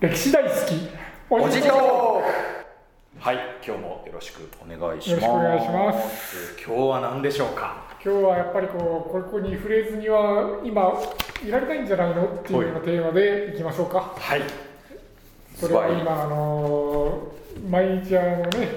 [0.00, 0.88] 歴史大好き。
[1.28, 2.22] おじと
[3.18, 5.20] はい今日もよろしくお願いします。
[5.20, 6.56] よろしくお願いします。
[6.66, 7.84] 今日は何でしょうか？
[8.02, 10.94] 今日はやっぱりこうここに触れずには今
[11.46, 12.24] いられないんじゃないの？
[12.24, 14.14] っていうようなテーマでいきましょうか。
[14.16, 14.42] はい。
[15.54, 17.30] それは今あの
[17.68, 18.68] 毎日あのね、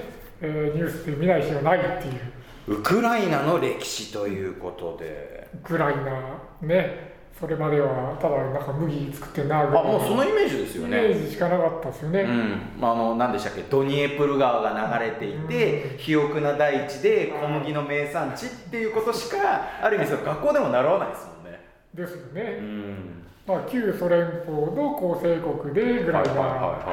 [0.42, 2.80] えーニュースで見ない日はないっていう。
[2.80, 5.48] ウクライナの歴史ということで。
[5.54, 19.38] ウクライナねそれまではただなんか麦作ってんなあもうそのイメージですよイメねージしかなかったですよね、うん、まああの何でしたっけドニエプル川が流れていて、肥沃な大地で小麦の名産地っていうことしか
[19.82, 21.60] ある意味その学校でも習わないですもんね。
[21.92, 23.22] ですようね、ん。
[23.46, 26.32] まあ、旧ソ連邦の構成国でぐらいな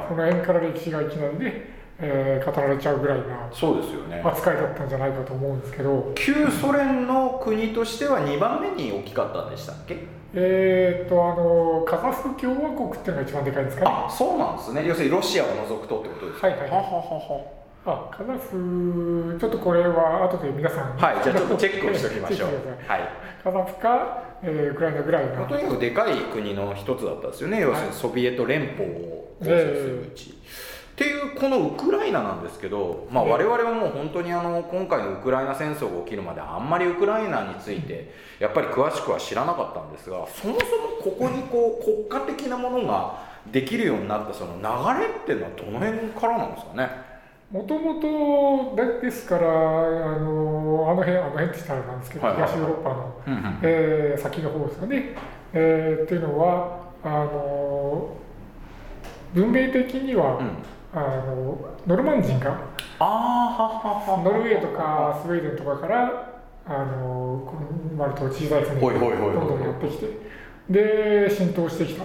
[0.10, 4.22] その辺から歴史がいきなりね、えー語られちゃうぐらいなそうですよね。
[4.26, 6.12] 扱いだったんじゃないかと思うんですけど。
[6.16, 10.21] 旧ソ連の国としては2番目に大きかったんでしたっけ？
[10.34, 13.92] えーっとあのカザフ共和国っていうのが一番でかいんですかね？
[13.92, 14.86] あそうなんですね。
[14.88, 16.48] 要するにロシアを除くとってことですか？
[16.48, 16.70] はいはい。
[16.70, 20.96] はははあカザフちょっとこれは後で皆さん。
[20.98, 22.50] ははいじゃあちょっとチェックをしておきましょう。
[22.88, 23.02] はい。
[23.44, 25.36] カザフか、えーウクライナぐらいの。
[25.36, 27.60] まあとにかくでかい国の一つだったんですよね。
[27.62, 29.54] 要するにソビエト連邦を構成す
[29.88, 30.38] るうち、
[31.02, 43.16] っていうこのウクライナなんですけど、まあ、ええ我々はもう本当にあの今回のウクライナ戦争が起きるまであんまりウクライナについてやっぱり詳しくは知らなかったんですがそもそもここにこう 国家的なものが
[43.52, 46.90] できるようになったその流れっていうのはどの辺からなんですかね？
[47.52, 49.52] もともとですからあ
[50.20, 52.52] のあの辺あの辺って言ったらなんですけど、はいはいはい。
[52.52, 53.60] 東ヨーロッパの、うんうん。
[53.64, 55.16] えー先の方ですよね、
[55.54, 58.10] えーっていうのはあの
[59.34, 60.50] 文明的には、うん
[60.94, 62.58] あのノルマン人が
[63.00, 67.54] ノルウェーとかスウェーデンとかからあの
[67.98, 69.34] 割と小さい船ほいほいほいほい。
[69.34, 70.08] どんどんやってきて
[70.70, 72.04] で浸透してきた。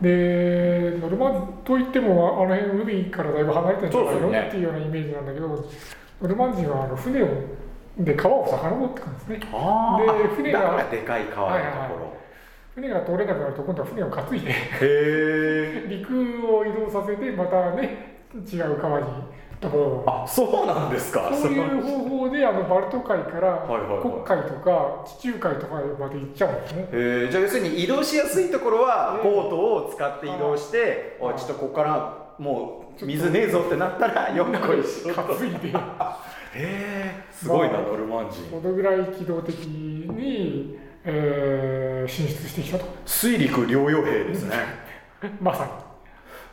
[0.00, 7.28] でノルマンといってもあの辺海からだいぶ離れてるんじゃないの、っていうようなイメージなんだけどノルマン人はあの船を
[7.98, 9.40] で川を遡ってくるんですね。
[9.52, 12.16] あーあで船がでかい川のところ、
[12.74, 19.06] 船が通れなくなると今度は船を担いでへえ 陸を移動させてまたね違う川に
[19.60, 21.30] とこあそうなんですか。
[21.34, 26.88] そういう方法であのバルト海から黒海とか地中海とかまで行っちゃうんですね。
[26.92, 35.34] えー、じゃあ要するに移動しやすいところはええボートを使って移動して、おいちょっとここからもう水ねえぞってなったらよっこいしょと。
[35.34, 35.68] 担いで。
[35.68, 35.72] へ
[36.54, 38.42] えすごいな、まあノルマン人。
[38.50, 42.86] このぐらい機動的に、えー進出してきたと。
[43.04, 44.56] 水陸両用兵ですね。
[45.40, 45.85] まさに。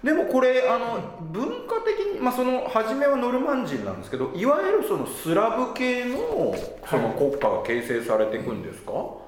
[0.03, 0.99] でもこれあの
[1.31, 6.53] 文化的に、まあ、その初めはノルマン人なんですけどいわゆるそのスラブ系の
[6.89, 9.23] その国家が形成されていくんですか、こ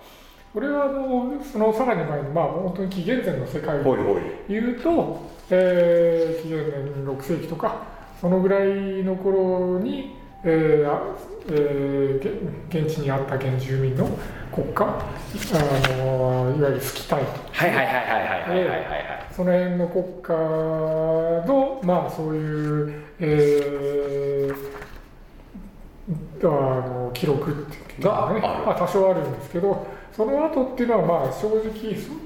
[0.55, 4.21] れはあのそのさらに前のまあ本当に紀元前の世界をほいほい。
[4.49, 7.83] 言うと、えー紀元前6世紀とか
[8.19, 10.15] そのぐらいの頃に、
[10.47, 14.07] えーえー、現地にあった原住民の
[14.53, 17.31] 国家、あのいわゆるスきたいと。
[17.51, 20.33] はいはいはいはいはいはい、その辺の国家
[21.47, 31.63] の、まあそういう、えー、あの記録っていうのがね、まあ、多少あるんですけど、その後っていうのはまあ正直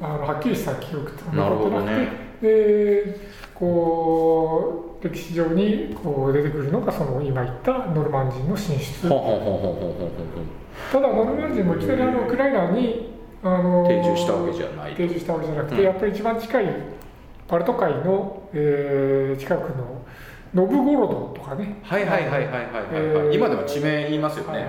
[0.02, 1.90] あのはっきりした記録って残ってなくて。
[1.90, 9.10] なるほどねでこう歴史上にこう出てくるのがその今言ったノルマン人の進出。
[9.10, 13.10] ただノルマン人もいきなりあのウクライナに
[13.44, 14.96] あの定住したわけじゃない。
[14.96, 15.84] 定住したわけじゃなくて、うん。
[15.84, 16.66] やっぱり一番近い
[17.50, 20.02] バルト海の、えー近くの
[20.54, 21.80] ノブゴロドとかね。
[21.84, 23.36] はいはいはいはいはいはい、はいえー。
[23.36, 24.66] 今でも地名言いますよね、はい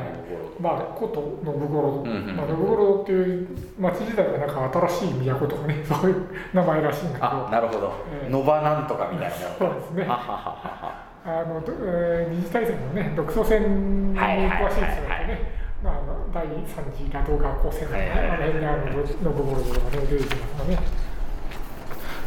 [0.60, 3.48] まあ古都ノブゴロド、うんうんまあ、ノブゴロドっていう
[3.78, 5.82] 町自体がなんか新しい都とかね。
[5.88, 7.26] そういう名前らしいんだけど。
[7.26, 7.92] あなるほど、
[8.24, 8.30] えー。
[8.30, 9.34] ノバなんとかみたいな。
[9.34, 10.06] そうですね。
[10.06, 15.28] あの、どえー二次大戦のね独ソ戦に詳しい人だとはいはいはいはい。
[15.28, 18.12] ねまああの第三次打倒学校戦とかね。
[18.12, 21.09] あの辺にあのノブゴロドとかね出てきますからね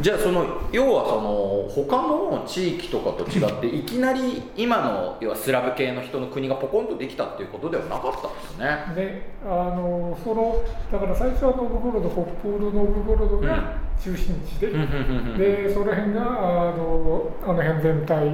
[0.01, 8.95] じゃあその要はその他の地域とかと違っていきなり今の要はスラブ系の人の国がポコンとできたっていうことではなかったんですね。
[8.95, 14.67] であのそのだから最初はノブゴロド北方のノブゴロドが中心地で、
[15.37, 16.25] でその辺があ
[16.75, 18.27] のあの辺全体、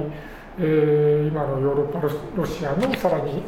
[0.58, 3.42] えー今のヨーロッパロロシアのさらに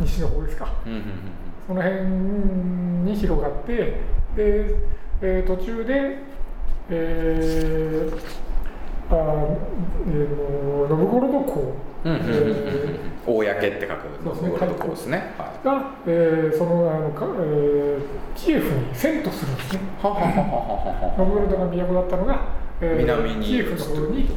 [0.00, 0.72] 西の方ですか。
[0.84, 1.04] うんうんうん。
[1.66, 2.00] その辺
[3.10, 3.74] に広がって
[4.34, 4.74] で、
[5.20, 6.18] えー途中で、
[6.90, 8.18] えー
[9.10, 9.14] あ
[10.06, 12.44] えー、ノブゴロド港、うんうんうんうんうん。
[12.46, 14.50] え公って書くそうですね。
[14.66, 15.34] ところですね。
[15.64, 18.00] が、えーそのあのか、えー
[18.34, 19.80] キエフに遷都するんですね。
[20.02, 21.14] いはははははは。
[21.18, 22.40] ノブゴロドが都だったのが、
[22.80, 24.28] ええー、南にキエフの方に、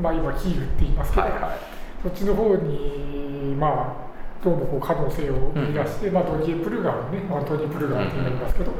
[0.00, 1.58] まあ、今キーウって言いますけど、はいはい。
[2.02, 4.04] そっちの方にまあ
[4.44, 8.72] どうもこう可能性を見出して、まあ、ドニエプル川ね、まあ、ドニエプル川って言いますけど、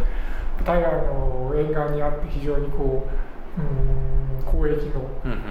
[0.63, 3.07] タイヤの沿岸にあって非常にこ
[3.59, 5.01] ううん交易の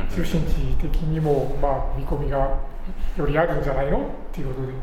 [0.10, 2.58] 中心地的にも、まあ、見込みが
[3.18, 3.98] よりあるんじゃないの？
[3.98, 4.02] っ
[4.32, 4.74] ていうことで。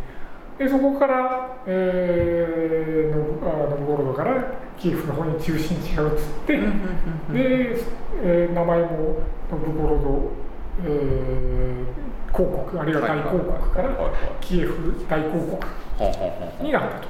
[0.59, 6.11] でそこから、えー、ノブゴロドからキエフの方に中心地が移っ
[6.47, 6.67] て、で、
[8.23, 10.31] えー名前もノブゴロド、
[10.85, 12.01] えー
[12.33, 13.91] 公国あるいは大公国から
[14.41, 15.41] キエフ大公国
[15.99, 17.09] ほんほんほんほんになったと。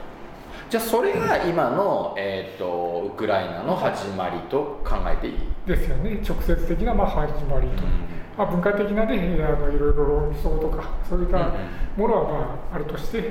[0.68, 5.34] じゃあそれが今の、えー、とウクライナの始まりと考えていい、
[5.66, 6.20] ですよね。
[6.26, 7.82] 直接的なまあ始まりと、
[8.36, 11.52] まあ、文化的なねあのいろいろ論争とかそういった
[11.96, 13.30] ものはまああるとして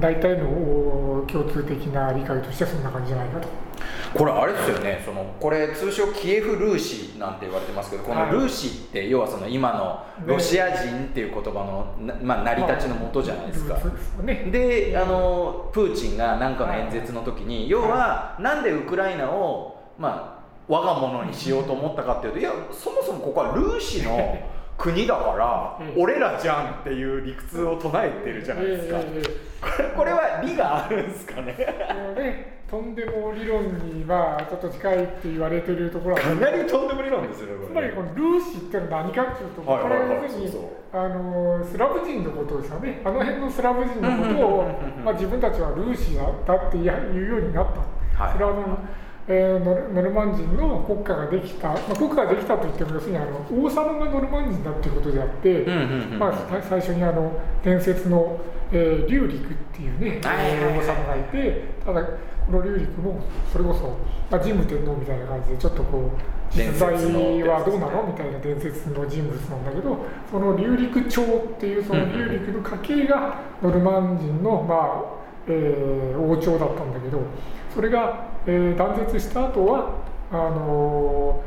[0.00, 3.67] 大体のお共通的な理解としてはそんな感じじゃないかと。
[4.14, 5.02] これあれですよね。
[5.04, 13.78] そのこれ通称キエフルーシなんて言われてますけどこのはいルーシって要はその今のロシア人っていう言葉の、なまあ、成り立ちのもとじゃないですか。
[14.24, 20.38] であのプーチンが何かの演説の時に、要はなんでウクライナを、まあ、
[20.68, 24.38] 我が物にしようと思ったかっていうといやそもそもここはルーシの
[24.78, 26.02] 国だからうん。
[26.02, 29.00] 俺らじゃんっていう理屈を唱えてるじゃないですか、
[29.60, 31.52] これこれは理があるんですかね？
[32.16, 36.20] ねとんでも理論にまあちょっと近いって言われてるところは。
[36.20, 40.00] かなりとんでも理論ですよねつまりこのルーシって何かっていうと、はいはいはい。
[40.00, 40.52] これは要するに
[40.92, 43.02] あのスラブ人のことですよね。
[43.04, 47.66] あの辺のスラブ人のことをまあ自分たちはルーシだって言うようになっ
[48.14, 48.32] た、はい。
[48.34, 48.78] それはあの、
[49.30, 55.66] えーノルノルマン人の国家ができた、まあ、国家ができたといっても要するにあの王様がノルマン人だっていうことであって、
[56.18, 58.40] まあ、さ最初にあの伝説の、
[58.72, 63.20] えー、リュウリクっていうね、王様がいてただこのリュウリクも
[63.52, 63.98] それこそ、
[64.30, 66.94] まあ、神武天皇みたいな感じでちょっとこう実在
[67.42, 69.98] はどうなのみたいな伝説の人物なんだけど
[70.30, 71.26] そのリュウリク朝っ
[71.60, 77.22] ていうそのリュウリクの家系がノルマン人の、まあえー王朝だったんだけど
[77.74, 79.92] それが、えー断絶した後は
[80.32, 81.42] あの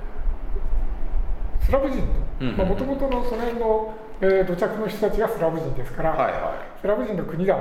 [1.61, 2.03] ースラブ人
[2.39, 2.55] うん。
[2.55, 7.57] ともともとのその辺の、えー土着の人たちがスラブ人ですから、はいはスラブ人の国だ、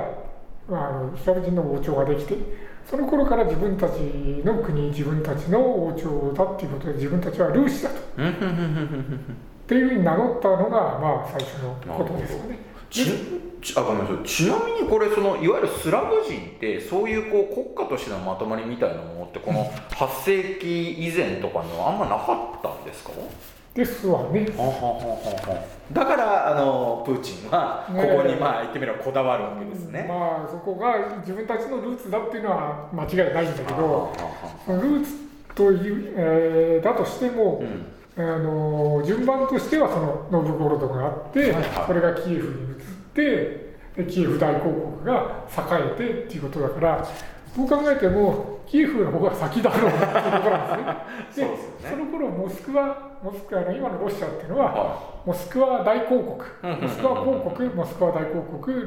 [0.69, 2.37] まあ、あのスラブ人の王朝ができて
[2.89, 3.93] その頃から自分たち
[4.43, 7.95] の国自分たちの王朝だっていうことで自分たちはルーシだと。
[7.95, 7.99] っ
[9.67, 12.59] ていうふうに名乗ったのが、まあ、最初のことですよね。
[12.91, 13.05] ち
[13.61, 14.27] ちあごめんなさい。
[14.27, 23.11] ちなみにこれそのいわゆるスラブ人ってそういうこう国家としてのまとまりみたいなものってこの8世紀以前とかにはあんまなかったんですか？
[23.73, 24.45] ですわね。
[24.57, 24.97] ははは
[25.55, 30.05] はだからあのプーチンはここにまあ言ってみればこだわるわけですね。
[30.09, 34.11] まあそこが自分たちのルーツだっていうのは間違いないんだけど
[34.67, 35.11] ルーツ
[35.55, 37.85] という、えーだとしても、うん
[38.17, 41.51] あの順番としてはそのノブゴロドがあって、はい。
[41.51, 42.77] はいそれがキエフに移っ
[43.13, 44.69] てでキエフ大公
[45.03, 47.07] 国が栄えてっていうことだから
[47.55, 51.45] どう考えてもキエフの方が先だろうっていうことなんですね。
[51.47, 51.57] でね。
[51.89, 56.79] その頃モスクワモスクワの今のロシアっていうのは、はモスクワ大公国。
[56.81, 58.77] モスクワ公国モスクワ大公国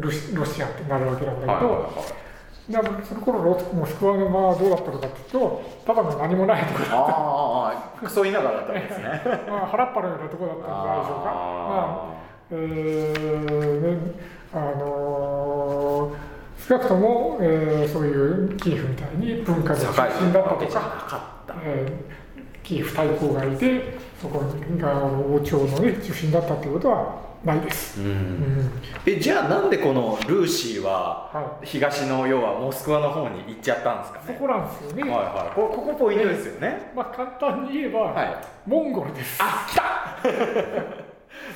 [0.00, 2.25] ロシアってなるわけなんだけど、はいはいはい
[2.68, 9.22] だその頃ロモスクワのまあどうだったのかっていうとただの何もないところああああクソ田舎だったんですね。
[9.48, 11.24] まあ、原っぱのようなところだったんじゃないでしょうか。
[11.24, 14.12] まああえーね
[14.52, 21.54] あのー少なくとも、えーそういうキエフみたいに文化の中心だったとか、かった。
[21.62, 22.26] えー
[22.66, 24.42] キエフ大公がいてそこ
[24.76, 28.00] が王朝の、ね、中心だったということはないです。
[28.00, 28.70] ううんん
[29.06, 34.24] えじゃあなんでこのルーシーはは東の要はモスクワの方に行っちゃったんですかね？
[34.26, 35.02] そこなんですよね。
[35.02, 35.54] はいはい。
[35.54, 36.92] こここポイントですよね。
[36.94, 38.36] まあ、簡単に言えば、はい。
[38.66, 39.38] モンゴルです。
[39.40, 41.05] あ来た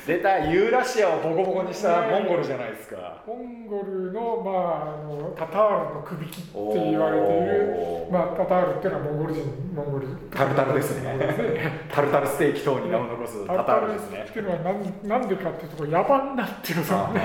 [0.05, 3.23] 出たユーラシアをボコボコにしたモンゴルじゃないですか。
[3.27, 9.43] モンゴルの,、まあ、あのタタールの首切って言われているまあ、タタールっていうのはモンゴル人。
[9.75, 14.25] モンゴルタルタルですねタルタルステーキ等に名を残すタタールですね。
[14.27, 17.19] っていうのは何なんでかっていうと野蛮だっていうのさ、ね、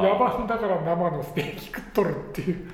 [0.00, 2.70] 野蛮だから生のステーキ食っとるっていう。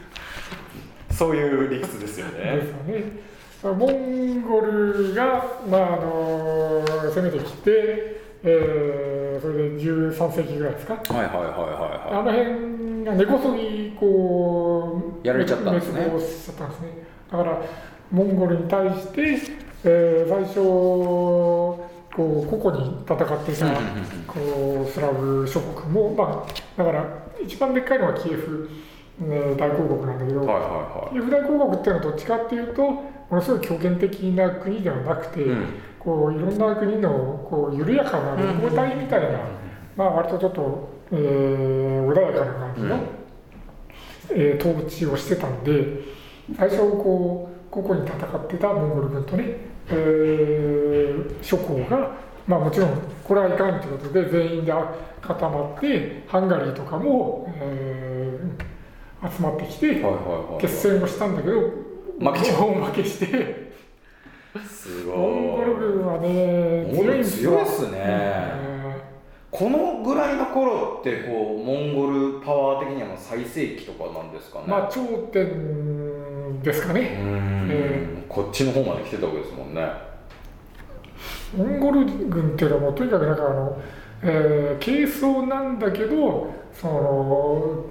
[1.11, 3.37] そういう理屈ですよでねすよね。
[3.63, 10.95] モンゴルが、まああの攻めてきて、えーそれで13世紀ぐらいですか？
[10.95, 16.01] はいはいはいはいあの辺が根こそぎこうやられちゃったんですね。
[16.05, 16.89] 滅亡しちゃったんですね。
[17.31, 17.63] だから
[18.11, 19.23] モンゴルに対して、
[19.85, 23.67] えー最初こう個々に戦っていた
[24.27, 27.05] こうスラブ諸国も、まあ、だから
[27.45, 28.71] 一番でっかいのはキエフ、
[29.19, 33.03] ね大公国なんだけど、はいはキエフ大公国っていうのはどっちかっていうとも
[33.33, 35.67] のすごい強権的な国ではなくて、いはいうん
[36.07, 39.41] ここういろんな国のこう緩やかな旅行隊みたいな、
[39.97, 43.01] まあ割とちょっと、えー、穏やかな感じの、
[44.31, 46.03] えー、統治をしてたんで
[46.57, 49.57] 最初こうここに戦ってたモンゴル軍とね、
[49.89, 52.13] えー、諸侯が
[52.47, 52.91] まあもちろん
[53.25, 54.73] これはいかんということで全員で
[55.21, 60.05] 固まってハンガリーとかも、えー、集まってきて
[60.61, 61.61] 決戦をしたんだけど
[62.21, 63.66] 負け負けして
[64.65, 65.17] すごい。
[65.17, 68.53] モンゴル軍はね強い強いっすね、
[69.51, 74.65] このぐらいの頃ってこうモンゴルパワー的には最盛期とかなんですかね。
[74.69, 77.11] まあ頂点ですかね、
[77.69, 79.87] えー、こっちの方まで来てたわけですもんね。
[81.57, 83.79] モンゴル軍っていうのはもうとにかくなんかあの、
[84.23, 87.85] えー、軽装なんだけどその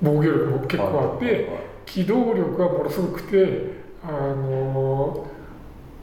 [0.00, 1.48] 防御力も結構あって、
[1.86, 5.26] 機動力がものすごくてあの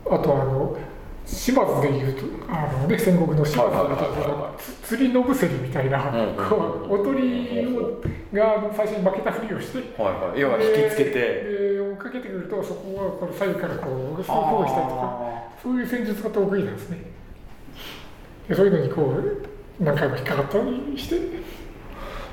[0.06, 0.78] あとあの
[1.26, 6.00] 島津でいうとあの、ね、戦国の島津みたいな釣りのぶせりみたいな、
[6.50, 7.66] こうおとり
[8.32, 11.12] が最初に負けたふりをして、はいはい、要は引きつけて。
[11.12, 17.00] で追っかけてくるとそこはこの左右からこう包囲したりとかそういう戦術が得意なんですね。
[18.50, 21.65] でそういうのにこう何回も引っかかったりして。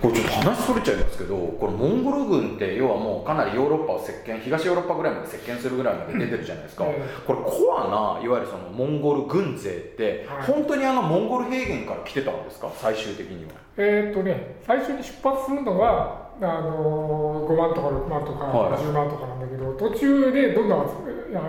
[0.03, 12.69] これちょっと話それちゃいますけどこれモンゴル軍って要はもうかなりヨーロッパを席巻東ヨーロッパぐらいまで席巻するぐらいまで出てるじゃないですか、これコアないわゆるそのモンゴル軍勢って本当にあのモンゴル平原から来てたんですか？
[12.75, 13.53] 最終的には。
[13.77, 20.85] えっとね最初に出発するのはあの5万とか6万とか10万とかなんだけど、途中でどんどんあ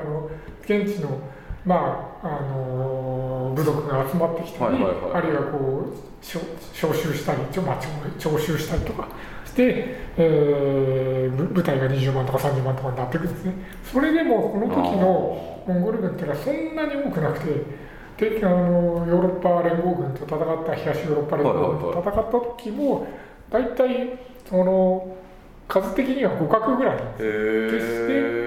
[0.05, 0.29] の
[0.61, 1.09] 現地の
[1.65, 7.79] まああの部族が集まってきたり、あるいはこう招集したり、まあ、
[8.17, 9.07] 徴収したりとか
[9.45, 13.53] して、えー、部隊が20万とか30万とかになっていくんですね。
[13.83, 17.83] それでもこの時のモンゴル軍っていうのはそんなに多くなくて
[18.29, 23.07] であのヨーロッパ連合軍と戦った東ヨーロッパ連合軍と戦った時も
[23.49, 25.17] 大体その
[25.67, 27.71] 数的には互角ぐらいなんです。
[27.71, 28.43] 決して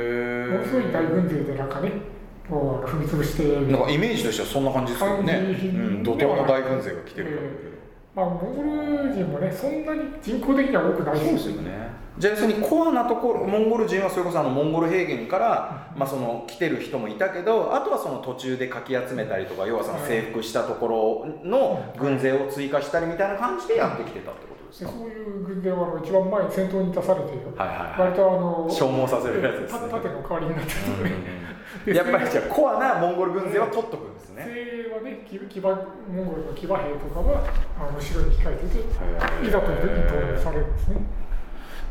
[0.52, 2.15] ものすごい大軍勢でなんかね
[2.48, 3.78] 踏み潰してな。
[3.78, 11.86] んかイメージとしてはそんな感じですよね、うん、怒涛の大軍勢が来てる、えー、まあ、モンゴル人もねそんなに人口的には多くないですよね。
[12.18, 29.80] じゃあ要するにコアなところモンゴル人はそれこそあのモンゴル平原から、まあ、その来てる人もいたけどあとはその途中でかき集めたりとか要はその征服したところの軍勢を追加したりみたいな感じでやってきてたってことですか、そういう軍勢は一番前に先頭に出されて、はいはい割とあの消耗させるやつですね。
[29.90, 31.55] 盾の代わりになってるね、
[31.94, 34.44] やっぱりじゃあコアなモンゴル軍勢は取っとくんですね。
[34.44, 37.44] 精はね、騎馬モンゴルの騎馬兵とかは
[37.78, 40.96] あの後ろに控えてて、いざという時に投入されるんですね。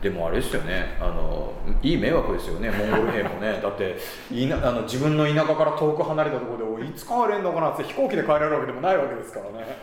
[0.01, 3.97] でもあれですよねあのいい迷惑ですよねモンゴル兵もね だって
[4.29, 9.77] いなあの自分の田舎から遠く離れたところでいつ帰れんのかなって飛行機で帰れるわけでもないわけですからね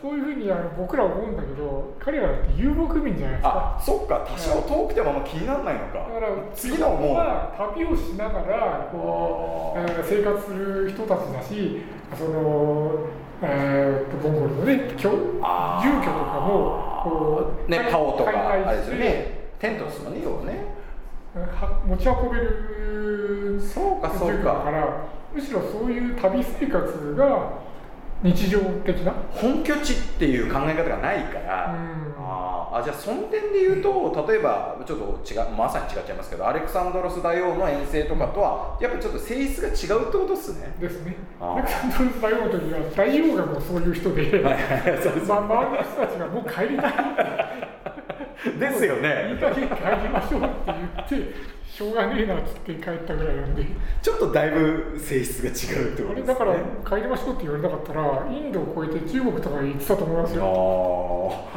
[0.00, 3.76] そういうふうにあの僕ら思うんだけど彼らって遊牧民じゃないですか。
[3.78, 4.26] あそっか。
[4.26, 5.98] 多少遠くてもあんま気にならないのか。
[5.98, 7.16] だから次のもう。
[7.74, 11.82] 旅をしながらこう、えー、生活する人たちだし
[12.16, 13.06] その
[13.42, 19.50] えー、とモンゴルのね住居とかもこうねパオとかあれですよね。
[19.58, 20.64] テントですもんね要はね。
[21.86, 24.64] 持ち運べるそうかそうか。
[25.34, 27.65] むしろそういう旅生活が
[28.22, 29.12] 日常的な？
[29.30, 40.74] 本拠地っていう考え方がないから、うん、ああじゃあその点で言うと例えばちょっと違うまさに違っちゃいますけどアレクサンドロス大王の遠征とかとはやっぱりちょっと性質が違うってことですね。
[40.80, 41.16] ですね。
[41.40, 44.50] アレクサンドロス大王の時は大王がもうそういう人で、周りの
[45.82, 46.94] 人たちがもう帰りたい
[48.58, 49.30] ですよね。
[49.32, 50.50] いい加減帰りましょうって
[51.10, 53.62] 言ってしょうがねえなっつって帰ったぐらいなんで。
[54.00, 56.32] ちょっとだいぶ性質が違うってことですね。
[56.32, 56.54] だから
[56.88, 60.42] 帰りましょうって言われなかったらインドを越えて中国とか行ってたと思いますよ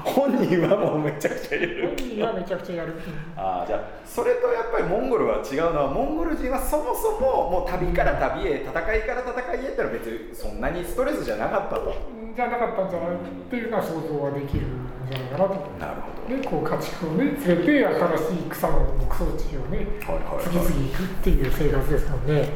[0.04, 1.96] 本人はもうめちゃくちゃやる。
[1.98, 2.96] 本人はめちゃくちゃやる。
[3.38, 11.96] ああじゃあそれとやっぱりモンゴルは違うのはモンゴル人はそもそももう旅から旅へ戦いから戦いへってのは別にそんなにストレスじゃなかったと。
[12.36, 16.36] じゃなかったんじゃないっていうのは想像はできるんじゃないかなとなるほど。
[16.36, 19.88] でこう家畜をね連れて新しい草の牧草地をね
[20.44, 22.50] 次々行くっていう生活ですもんね。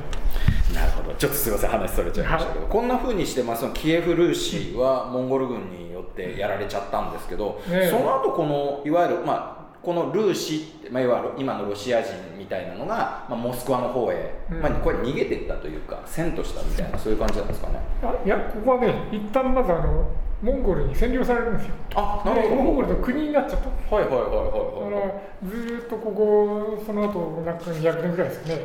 [0.74, 1.14] なるほど。
[1.16, 17.80] ちょっとすみません話それちゃいましたけど、はい、こんなふうにしてますキエフ・ルーシーはモンゴル軍によってやられちゃったんですけど、ね、その後このいわゆるまあこのルーシー、まあ、いわゆる今のロシア人みたいなのが、まあ、モスクワの方へ、うん、まあ、これ逃げていったというか遷都したみたいなそういう感じなんですかね。
[18.26, 20.10] いやここはね一旦まずあの
[20.44, 21.76] モンゴルに占領されるんですよ。
[21.96, 22.56] あなるほど。
[22.56, 23.96] モンゴルの国になっちゃった。
[23.96, 28.60] はいはいはいはいだからずっとここその後なんか200年ぐらいですかね、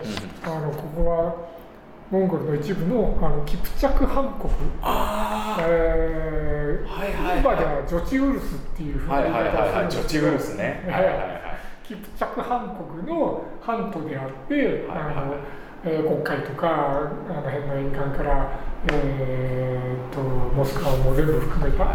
[0.45, 1.37] うん、あのここは
[2.11, 4.53] モンゴルの一部のあのキプチャクハン国。
[4.83, 7.41] ああえーはいはいはい。
[7.41, 9.73] 今ではジョチウルスっていうふうなはいはいはいはい。
[9.75, 10.85] 言いジョチウルスね。
[10.91, 11.39] はいはいはい。
[11.87, 15.35] キプチャクハン国の半島であって、はいはいあの
[15.85, 18.51] えー、国海とかあの辺の沿岸から、
[18.93, 19.78] えー、と
[20.59, 21.87] モスクワも全部含めた、あ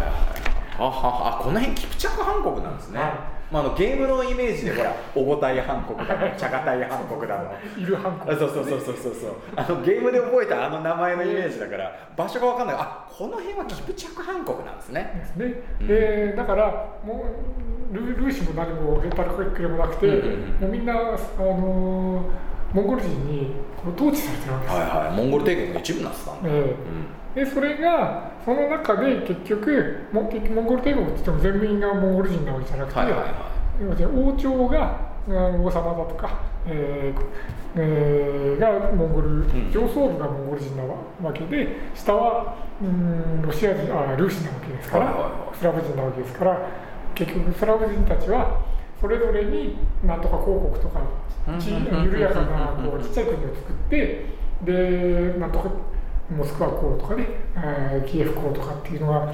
[0.84, 3.10] はあこの辺キプチャクハン国なんですね、はい。
[3.52, 9.14] まあ、あのゲームのイメージでほらオゴタイハン国だのチャガタイハン国だのいるハン国あそうそうそうそうそう。
[9.14, 12.76] そうあのゲームで覚えたあの名前のイメージだから場所が分かんない。
[12.78, 15.12] あこの辺はキプチャクハン国なんですね。
[15.14, 15.86] ですね、うん。
[15.86, 17.26] でだからも
[17.92, 20.60] うルルーシも何もヘタルクレもなくて、うんうんうん。
[20.62, 23.52] もうみんな、あのーモンゴル人に
[23.96, 24.74] 統治されてるわけです。
[24.74, 25.16] よ、はいはい。
[25.16, 26.76] モンゴル帝国の一部になってたんだ、え
[27.36, 27.44] え。
[27.44, 37.22] でそれがその中で結局も結局モンゴル帝国って言っても全員がモンゴル人なわけじゃなくて、はいはいは要するに王朝が王様だとか、えー
[37.76, 39.72] えーがモンゴル、ん。
[39.72, 45.56] 上層部がモンゴル人なわけで下はうんロシア人あルーシなわけですから、はいはいはい。
[45.58, 46.58] スラブ人なわけですから
[47.14, 48.60] 結局スラブ人たちは
[49.04, 51.02] それぞれになんとか公国とか
[52.02, 54.24] 緩やかなこうちっちゃい国を作って
[54.64, 55.70] でなんとか
[56.34, 59.30] モスクワ港とかね、えーキエフ港とかっていうのは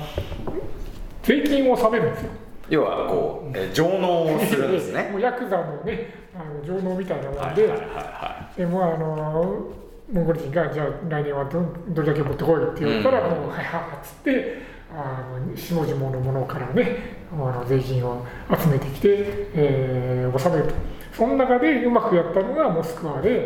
[1.22, 2.30] 税金を納めるんですよ。
[2.68, 5.08] 要はこう、えー上納をするんですね。
[5.14, 9.68] もうヤクザのねあの上納みたいなもんで、はいはいはいはでもうあの
[10.12, 13.40] モンゴル人がじゃあ来年はどどれだけ持ってこいって言ったら、うん。
[13.42, 14.62] もうはいはいっつって
[14.92, 18.24] あの下々のものからねあの税金を
[18.60, 19.08] 集めてきて、
[19.54, 20.74] えー納めると。
[21.12, 23.44] その中でうまくやったのがモスクワで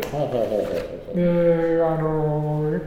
[1.13, 2.79] であの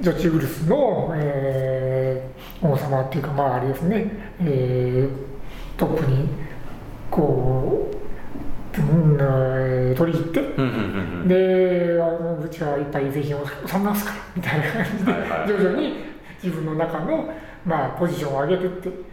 [0.00, 6.28] ジョチウルスの、えー王様っていうかまああれですね、えートップに
[7.10, 7.88] こ
[8.76, 10.40] う、うんえー取り入って
[11.28, 15.48] であのうちはいっぱい税金を納めますからみたいな感じで、はいはい。
[15.48, 15.94] 徐々に
[16.42, 17.28] 自分の中の、
[17.64, 19.07] まあ、ポジションを上げてって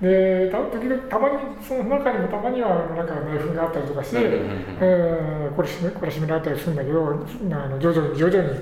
[0.00, 1.34] でた時々たまに
[1.66, 7.10] その中にもたまにはなんか内紛があったりとかして、えーこれ締めこれ締められたりするんだけどあ
[7.68, 8.60] の徐々に徐々に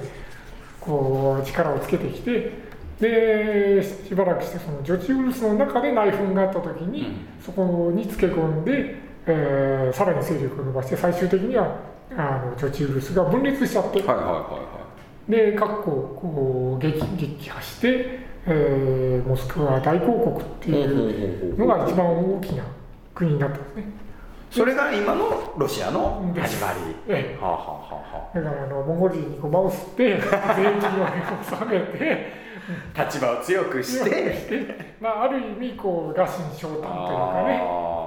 [0.80, 2.52] こう力をつけてきて
[2.98, 7.16] でしばらくしてそのジョチウルスの中で内紛があった時に、うん。
[7.44, 8.96] そこにつけ込んで、
[9.26, 11.76] えーさらに勢力を伸ばして最終的には
[12.16, 14.86] あのジョチウルスが分裂しちゃって、はいはいはいは
[15.28, 22.64] で各国こう撃撃破して、えーモスクワ大公国っていうのが一番大きな
[23.14, 23.84] 国になったんですね。
[24.50, 26.94] それが今のロシアの始まり。
[27.08, 27.42] ええ。
[27.42, 32.32] はあはあはだからあのモンゴル人にごまを吸って税金を納めて
[32.96, 34.96] あ立場を強くして。
[35.00, 38.05] まあ、ある意味こう羅針昇胆というかね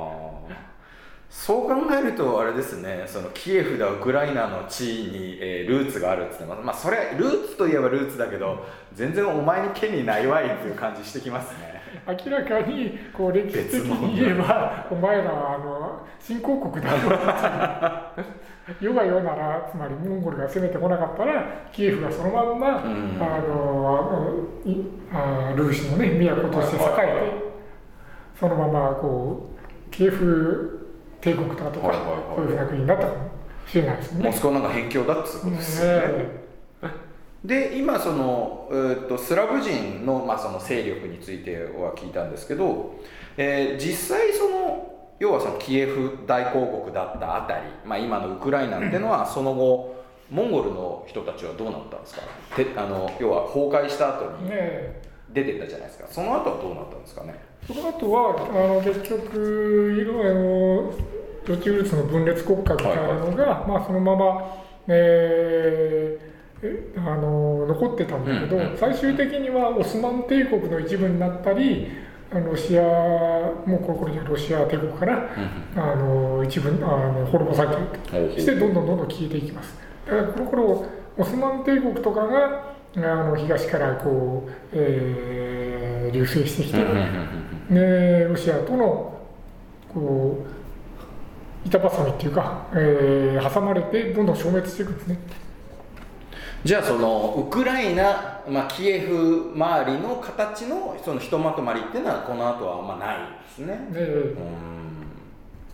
[1.30, 11.80] そう考えるとあれですねそのキエフだウクライナの地に、えールーツがあるって言ってますまあそれルーツといえばルーツだけど全然お前に権利ないわいっていう感じしてきますね。
[12.08, 23.18] 明らかにこう歴史的に言えばお前らはあの新興国だろう世が世ならつまりモンゴルが攻めてこなかったらキエフがそのまんま、うん。
[23.22, 24.76] あのい
[25.12, 30.79] あルーシのね都として栄えてそのままこうキエフ
[31.21, 32.21] 帝国とかとかはいはいはい。
[32.36, 33.17] そういうふうな国になったかも
[33.67, 34.23] しれないですよね。
[34.25, 36.49] モスクワなんか辺境だってことですよね、ね
[37.45, 42.95] で今その、えー、とスラブ人の,、まあその勢力については聞いたんですけど、
[43.38, 52.21] えー実際その要はそのキエフ大公国だったあたり、まあ、今のウクライナっていうのはその後モンゴルの人たちはどうなったんですか？
[52.55, 54.49] てあの要は崩壊した後に。
[54.49, 56.08] ね出てったじゃないですか。
[56.10, 57.36] その後はどうなったんですかね。
[57.68, 60.94] その後はあの結局いろいろ
[61.46, 64.56] ジョチウルツの分裂国家みたいなのが、まあ、そのまま、
[64.88, 66.30] えー
[66.62, 71.88] えあの残ってたんだけど、うんうん最終的にはオスマン帝国の一部になったり
[72.32, 75.30] あのロシアもうこの頃にはロシア帝国かな、
[75.76, 78.39] あの一部あの滅ぼされてい。
[78.42, 79.76] してどんどんどんどん消えていきます。
[80.06, 80.86] だからこの頃
[81.18, 86.78] オスマン帝国とかがあの東からこう、えー流星してきて、
[87.69, 89.21] ね、ロシアとの
[89.93, 90.43] こ
[91.63, 95.19] う板挟みっていうか、えー挟まれてどんどん消滅していくんですね。
[96.63, 103.88] じゃあそのウクライナ、まあ、キエフ周りの形のそのひとまとまりっていうのはこの後はあんまないですね。
[103.91, 104.79] でうん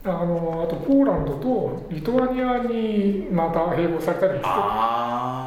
[0.07, 4.51] あのあとポーランドとリトアニアにまた併合されたりしてま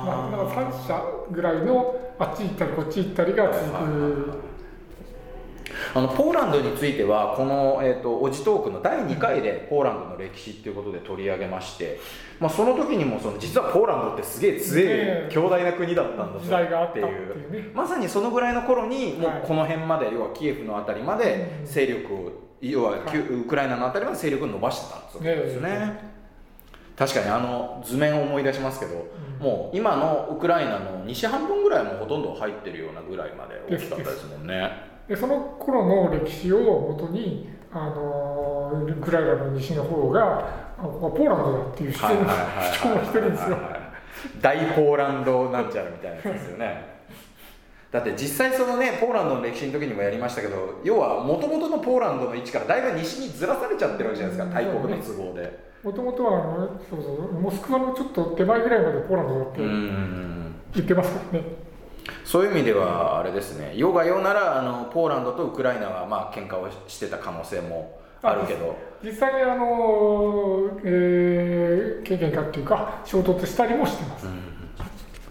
[0.03, 4.58] あ、だあから3社ぐらいのあっち行ったりこっち行ったりが続く
[5.95, 11.99] あのポーランドについてはこの、えーと、オジトークの第2回でポーランドの歴史っていうことで取り上げまして、
[12.41, 17.75] まあ、その時にもその実はポーランドってすげえ強い強大な国だったんだっていう。
[17.75, 26.19] まさにそのぐらいの頃にもうこの辺まで、要はキエフの辺りまで勢力を要は、ウクライナの辺りまで勢力を伸ばしてたってことですね。
[26.99, 29.07] 確かにあの図面を思い出しますけど、
[29.41, 34.88] うん、もう今のウクライナの西半分ぐらいもほとんど入ってるようなぐらいまで大きかったですもんね。
[35.09, 43.59] でその頃の歴史をもとにあのウクライナの西の方がポーランドだっていう主張をしてるんですよ。
[44.41, 46.99] 大ポーランドなんちゃらみたいなやつですよね。
[47.91, 55.69] だって実際そのねポーランドの歴史の時にもやりましたけど要はもともとのポーランドの位置からだいぶ西にずらされちゃってるわけじゃないですか大国の都合で。
[55.83, 59.59] もともとはあのそうそうモスクワのちょっと手前ぐらいまでポーランドだって
[60.75, 61.68] 言ってますからね。
[62.29, 63.73] そういう意味ではあれですね。
[63.75, 68.77] 世が世ならあのポーランドとウクライナはまあ喧嘩をしてた可能性もあるけど。
[69.03, 74.27] 実際にあの、えー、経験かっていうか衝突したりもしてます。
[74.27, 74.58] うん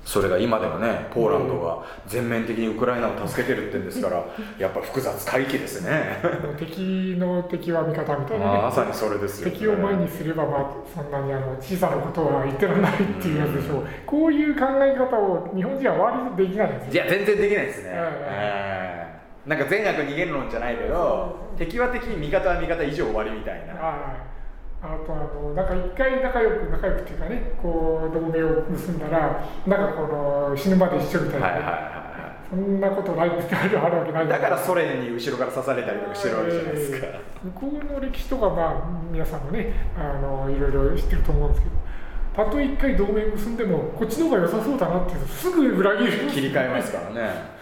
[0.08, 4.26] それが今でもねポーランドが全面的にウクライナを助けてるってんですから
[4.58, 6.20] やっぱ複雑回帰ですね。
[6.58, 24.37] 敵の敵は味方みたいな、ね、まさにそれですよ、ね、敵を前にすれば、まあ、そんなにあの小さなことは言ってらんないっていうやつでしょう、うこういう考え方を日本人は割とできないんですいや全然できないですね、えー、なんか善悪逃げるのじゃないけど敵は敵味方は味方以上終わりみたいな
[24.82, 32.08] あとあのなんか一回仲良く仲良くっていうかねこう同盟を結んだらなんかこの死ぬまで一緒みたいな、はいはいはい
[32.50, 34.40] そんなことないってあるわけないだ。
[34.40, 37.08] からソ連に後ろから刺されたりとかしてるわけじゃないですか、
[37.44, 46.30] 向こうの歴史とかまあ皆さんもねあのいろいろ知ってると思うんですけどたとえ一回同盟結んでもこっちの方が良さそうだなっていうとすぐ裏切る。
[46.30, 47.57] 切り替えますからね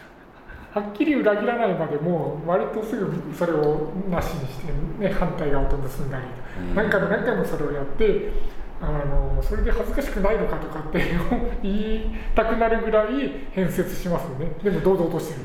[0.76, 6.26] はっきり裏切らないまでも割とすぐそれをなしにして、ね、反対側と結んだり、
[6.60, 8.34] うん、何回も何回もそれをやって
[8.82, 11.02] あのそれで恥ずかしくないのかとかって
[11.64, 15.40] 言いたくなるぐらい変節しますよねでも堂々としてる。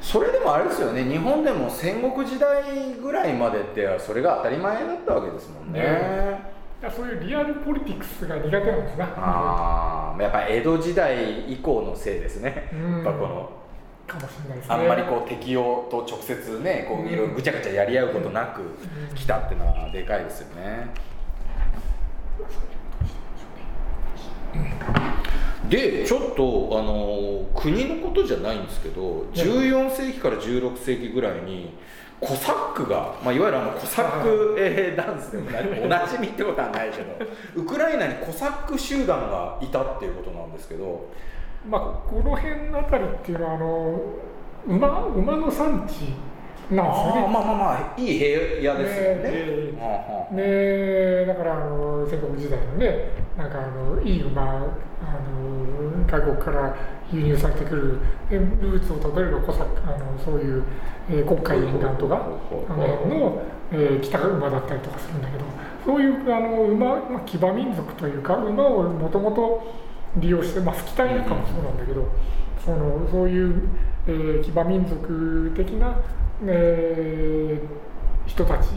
[0.00, 5.80] それでもあれですよね日本でも戦国時代ぐらいまでってそれが当たり前だったわけですもんね。
[5.80, 9.04] ねそういうリアルポリティクスが苦手なんですね。
[9.16, 12.70] ああ、やっぱ江戸時代以降のせいですね。
[12.72, 13.65] やっぱこの
[14.06, 14.74] かもしれないですね。
[14.74, 18.62] あんまりこう敵をと直接ねこういろいろぐちゃぐちゃやり合うことなく
[19.14, 20.88] 来たっていうのはでかいですよね。
[25.68, 31.76] でちょっとあの国のことじゃないんですけど14世紀から16世紀ぐらいに
[32.20, 35.80] コサックが、まあ、いわゆるあのコサック、えー、ダンスでもない。
[35.82, 37.18] おなじみってことはないけど
[37.56, 41.10] ウクライナにコサック集団がいたっていうことなんですけど
[41.68, 44.00] まあ、この辺の辺りっていうのはあの
[44.66, 46.14] 馬馬の産地
[46.74, 47.28] なんですよね。
[47.32, 49.30] まあまあまあいい平野ですよね。
[50.32, 56.76] ねねだからあの戦国時代のねなんかあのいい馬あの外国から
[57.12, 57.98] 輸入されてくる
[58.30, 59.66] ルーツをたどれるコサあ
[59.98, 60.64] のそういう、
[61.08, 62.26] えー、国会沿岸とか
[62.68, 65.44] あのの、えー、北馬だったりとかするんだけど
[65.84, 69.85] そういうあの馬、まあ、騎馬民族というか馬をもともと
[70.16, 72.06] 利用して、まあ、スキタイなんかもそうなんだけど、
[72.64, 73.68] そのそういう、
[74.06, 75.96] えー、騎馬民族的な、
[76.44, 78.68] えー、人たち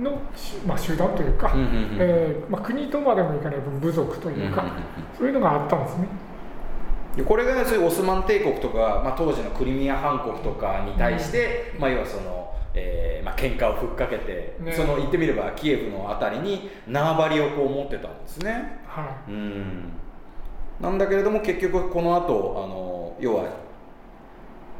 [0.00, 0.20] の、
[0.66, 4.64] まあ、集団というか、えーまあ、国とまでもいかない分部族というか、
[5.16, 6.08] そういうのがあったんですね。
[7.24, 18.80] これが、ね、そういうオスマン帝国とか、まあ、当時のクリミア半国とかに対して、うん、まあ、要はその、えーまあ喧嘩をふっかけて、ね、その言ってみればキエフの辺りに縄張りをこう持ってたんですね。
[18.86, 19.92] はい、うん
[20.82, 23.44] なんだけれども結局この後あの要は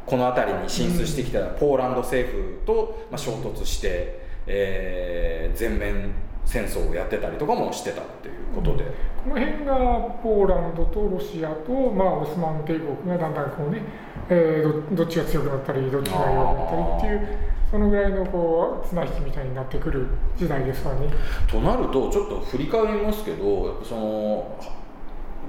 [0.04, 6.12] この辺りに進出してきたポーランド政府と、まあ、衝突して、えー、全面
[6.44, 9.76] 戦争をやってたりとかもしてたっていうことで、うん、この辺が
[10.20, 13.82] ポーランドとロシアと、まあ、オスマン帝国がだんだんこうね、
[14.28, 17.38] えー、どっちが強くなったりどっちが弱くなったりっていう
[17.70, 21.08] そのぐらいのこう綱引きみたいになってくる時代ですわね。
[21.50, 24.81] となるとちょっと振り返りますけどその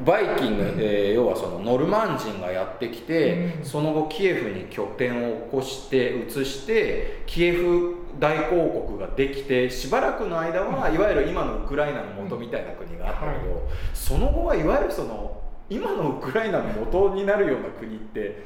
[0.06, 13.62] バイキング、えー、要はそのノルマン人がやってきて、うん、その後キエフに拠点を起こして移してキエフ大公国ができてしばらくの間はいわゆる今のウクライナの元みたいな国があったけど、はい、
[13.94, 18.46] その後はいわゆるその今のウクライナの元になるような国って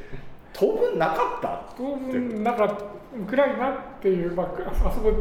[0.54, 1.74] 当分なかった？
[1.78, 2.84] 当分なかった。
[3.16, 5.12] ウクライナっていう、まあ、あそこ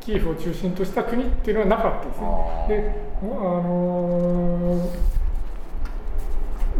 [0.00, 2.66] キエフを中心とした国っていうのはなかったですね。
[2.68, 5.19] であのー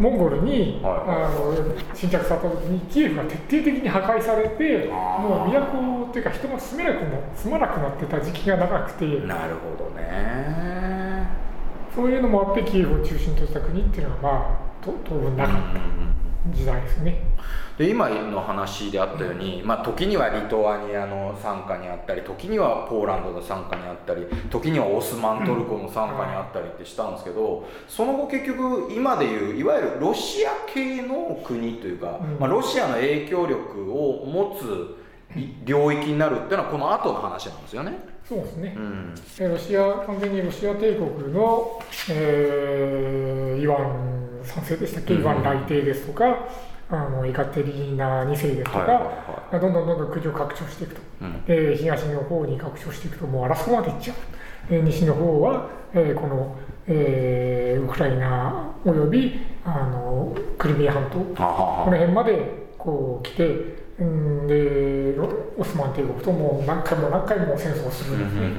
[0.01, 0.95] モンゴルに、はい。
[1.07, 1.55] あの
[1.95, 9.05] 侵略された時にキエフが徹底的に破壊されてもう都っていうか人が住めなくな住まなくなってた時期が長くて。
[9.27, 11.29] なるほどね。
[11.95, 17.23] そういうのもあってキエフを中心とした国っていうのはまあと当分なかった時代ですね。
[17.81, 37.93] で今の話であったように、まあ、時にはリトアニアの傘下にあったり時にはポーランドの傘下にあったり時にはオスマントルコの傘下にあったりってしたんですけどその後結局今でいういわゆるロシア系の国というか、うんまあ、ロシアの影響力を持つい領域になるっていうのはこの後の話なんですよね。
[38.29, 38.81] そうですねう。
[38.81, 45.21] んでロシア完全にロシア帝国の、えーイワン三世でしたっけ、うん。
[45.23, 46.49] イワン来帝ですとか
[46.91, 48.95] あのエカテリーナ2世ですとか、はいは
[49.53, 51.45] いはどんどんどんどん国を拡張していくと、うん。
[51.45, 54.15] で東の方に拡張していくともう争うまでいっちゃ
[54.69, 61.19] う、で西の方は、えーこの、えーウクライナおよびあのクリミア半島。
[61.19, 63.47] この辺までこう来て、
[63.99, 68.17] うん、でロオスマン帝国ともう何回も何回も戦争をする。
[68.17, 68.51] んですね。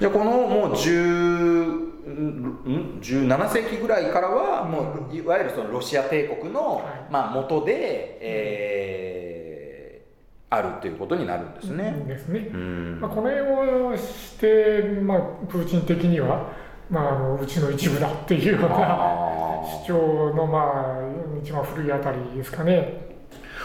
[0.00, 1.87] じゃあこのもう10ん
[3.00, 9.28] 17世紀ぐらいからはもういわゆるそのロシア帝国の、まあ、元で、えー
[10.50, 12.04] あるということになるんですね。
[12.06, 12.48] ですね。
[13.00, 16.50] まあ、この辺をして、まあ、プーチン的には、
[16.88, 18.78] まあ、あのうちの一部だっていうような
[19.84, 23.08] 主張の、まあ、一番古いあたりですかね。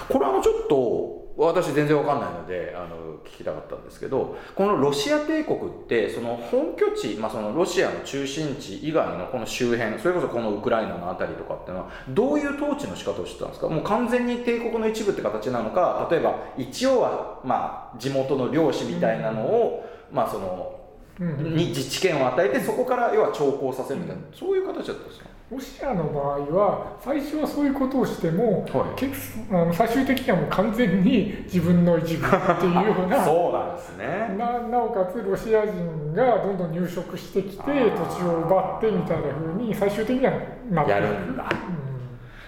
[0.10, 13.67] これあのちょっと私全然わかんないのであの聞きたかったんですけどこのロシア帝国ってその本拠地、まあ、そのロシアの中心地以外のこの周辺それこそこのウクライナの辺りとかっていうのはどういう統治の仕方をしてたんですか？
[13.67, 20.80] もう完全に帝国の一部って形なのか例えば一応は、まあ、地元の領主みたいなのを、まあその
[21.19, 25.26] うんに自治権を与えてそこから要は徴工させるみたいな、そういう形だったんですか？
[25.54, 29.00] ロシアの場合は最初はそういうことをしても、はい。
[29.00, 34.36] 結あの最終的にはもう完全に自分の一部っていうような そうなんですね。
[34.36, 37.70] ななおかつロシア人がどんどん入植してきて土
[38.18, 40.34] 地を奪ってみたいな風に最終的には
[40.72, 41.44] なってやるんだ。
[41.44, 41.48] う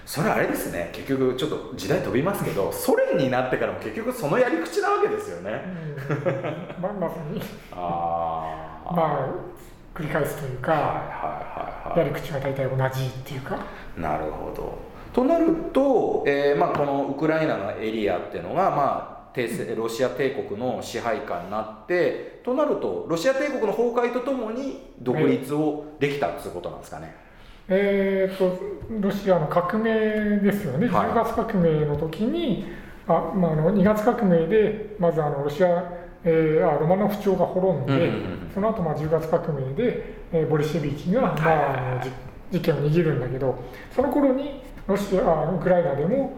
[0.05, 0.89] それあれですね。
[0.91, 5.51] 結局ちょっと時代飛びますけどソ連になってからも結局そのやり口なわけですよね。
[5.51, 6.99] んうん。
[6.99, 7.07] ま
[7.73, 9.55] ああまあ
[9.95, 13.55] 繰り返すというかはいはいはいはやり口は大体同じっていうか。
[13.97, 14.77] いなるほど。
[15.13, 27.15] となると、えーまあ、このウクライナのエリアっていうのが、まあ、帝政ロシア帝国の支配下になってとなるとロシア帝国の崩壊とともに独立をできたっていうことなんですかね、
[27.69, 28.61] えー、と
[28.99, 29.93] ロシアの革命
[30.39, 31.09] ですよね、はい。
[31.11, 32.65] 10月革命の時に
[33.07, 35.83] あ、まあ、あの2月革命でまずあのロシア、
[36.25, 38.11] えーあロマノフ朝が滅んで、
[38.53, 42.09] その後まあ10月革命で、えーボリシェビキが、まあ、あのじ
[42.51, 43.55] 実権を握るんだけど
[43.95, 46.33] その頃にロシアあウクライナでも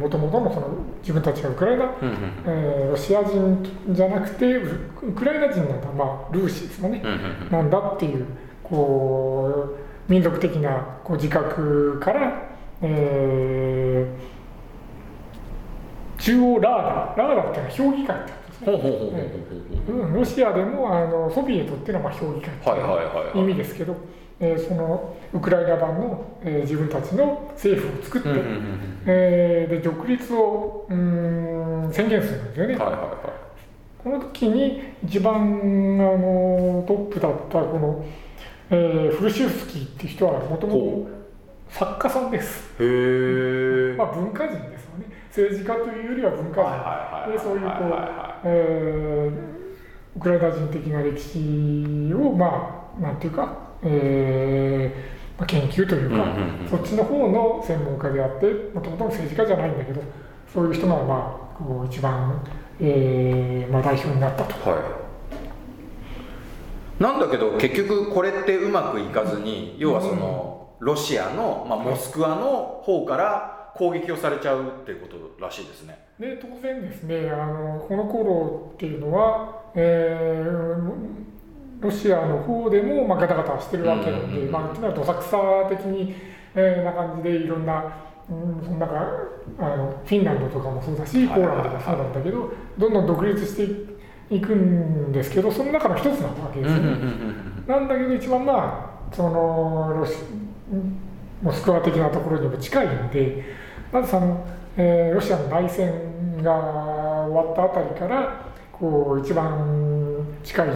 [0.00, 0.68] もともとのその
[1.00, 3.58] 自分たちがウクライナ、うんうんえーロシア人
[3.90, 4.68] じゃなくてウ
[5.02, 7.02] ウクライナ人なんだ、まあ、ルーシですよね。
[7.50, 8.26] なんだっていう
[8.62, 9.74] こ
[10.08, 12.42] う民族的なこう自覚から、
[12.82, 14.32] えー
[16.18, 18.32] 中央ラーダラーダっていうのは評議会って
[18.66, 23.96] ロシアでもあのソビエトっていうのはまあ評議会ってはいう意味ですけど、
[24.40, 32.74] えーそのウクライナ版の、えー自分たちの政府を作って、うんうんうんえーで独立をうーん宣言するんですよね。
[32.74, 33.08] うんはいはいはい。
[34.02, 38.04] この時に一番あのトップだったこの、
[38.70, 41.22] えーフルシウスキーっていう人はもともほと
[41.70, 44.56] 作家さんです、へえまあ、文化人
[45.34, 46.60] 政治家というよりは文化
[47.24, 47.32] 人。
[47.32, 47.70] でそういうこう
[48.44, 49.34] えー
[50.14, 56.36] ウクライナ人的な歴史をまあなんていうか、えーまあ、研究というか、
[56.68, 60.02] そっちの方の専門家であってもともとの政治家じゃないんだけど
[60.52, 62.44] そういう人がまあこう一番、
[62.78, 64.70] えーまあ、代表になったと。
[64.70, 64.80] はい。
[67.02, 75.98] なんだけど結局これってうまくいかずに要はそのロシアの、まあ、モスクワの方から攻撃をされちゃうっていうことらしいですね。
[76.18, 81.22] で当然ですねあのこの頃っていうのは、えー
[81.82, 86.14] ロシアの方でも、まあ、ガタガタしてるわけなんで、まあ、っていうのはどさくさ的に、
[86.54, 87.92] えーな感じでいろんな、
[88.30, 88.94] うん、その中
[89.58, 96.98] あのフィンランドとかもそうだしポーランドもそうなんだけどどんどん独立していくんですけどその中の一つなわけですよね。
[97.66, 100.18] なんだけど一番まあそのロシ
[101.42, 103.42] モスクワ的なところにも近いんで
[103.92, 106.52] まずその、えーロシアの内戦が
[107.28, 110.68] 終わったあたりからこう一番近い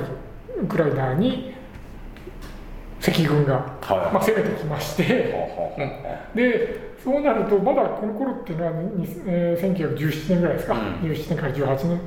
[0.62, 1.54] ウクライナに
[3.00, 4.12] 赤軍が、はい。
[4.12, 5.04] まあ、攻めてきまして、
[6.34, 10.80] でそうなるとまだこの頃っていうのは、にえー1917年ぐらいですか、うん。
[11.02, 12.00] 17年から18年っ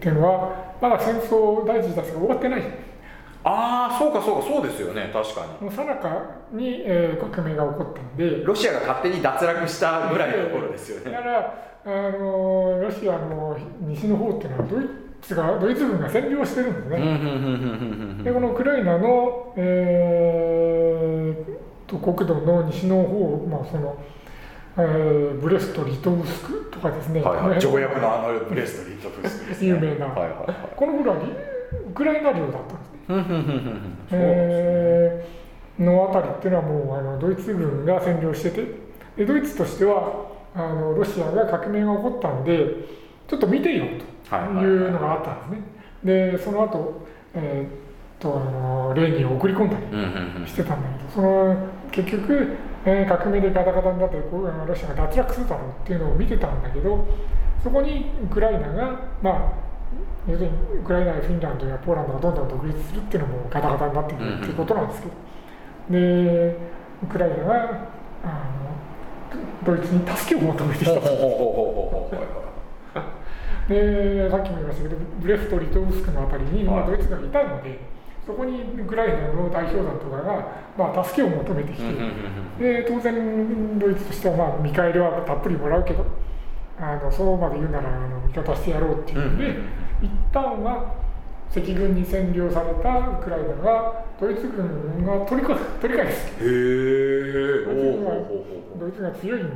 [0.00, 2.62] ていうのはまだ戦争第一次大戦が終わってない
[3.44, 5.10] ああそうかそうかそうですよね。
[5.12, 5.66] 確かに。
[5.66, 6.08] もう最中
[6.52, 11.12] に、えー革命が起こったんでロシアが勝手に脱落したぐらいの頃ですよね。
[11.12, 11.54] だから、
[11.84, 14.84] あのロシアの西の方っていうのはドイ
[15.20, 18.24] ツがドイツ軍が占領してるんですね。
[18.24, 21.54] でこのウクライナの、えー
[21.86, 23.98] と国土の西の方、まあその
[24.78, 29.68] えーブレスト、リトウスクとかですね、はいはい、条約のあのブレストリートフスクですね。
[29.68, 30.06] 有名な。
[30.06, 30.56] はいはいはい。
[30.74, 31.30] この頃はリ
[31.90, 32.74] ウクライナ領だった
[34.10, 35.26] え
[35.78, 38.64] のあたりっていうのはもうあのドイツ軍が占領してて
[39.16, 42.44] でドイツとしてはあのロシアが革命が起こったん。
[42.44, 43.84] でちょっと見てよ
[44.28, 45.50] というのがあったん。
[45.50, 45.62] ですね。
[46.04, 49.70] でその後、えーとあのレーニンを送り込ん。
[49.70, 49.76] だ
[50.40, 50.82] りしてたん。
[50.82, 51.56] だけどその
[51.90, 56.62] 結局、えー革命でガタガタになってこうロシアが脱落するだろうっていうのを見てたん。
[56.62, 57.06] だけど
[57.62, 59.63] そこにウクライナがまあ
[60.28, 65.14] 要するにウクライナやフィンランドやポーランドがどんどん独立するっていうのもガタガタになってくるっていうことなんですけど、
[65.90, 66.56] で
[67.02, 67.88] ウクライナが
[68.24, 68.26] あ
[69.64, 71.00] のドイツに助けを求めてきた。
[73.68, 76.96] でさっきも言いましたけどブレスト・リトウスクのあたりに、まあ、はい。
[76.98, 77.80] ドイツがいたので
[78.26, 81.84] そこにウクライナの代表団とかが、まあ、助けを求めてきて、
[82.58, 86.04] で当然ドイツとしては、まあ、見返りはたっぷりもらうけど
[86.78, 89.30] あのそうまで言うならあの味方してやろうっていう。
[89.30, 89.54] んで、うん。
[90.02, 90.94] 一旦は
[91.50, 96.26] 赤軍に占領されたウクライナがドイツ軍が取りこ取り返す。
[96.40, 98.12] へえドイツ軍は
[98.80, 99.50] ドイツが強いん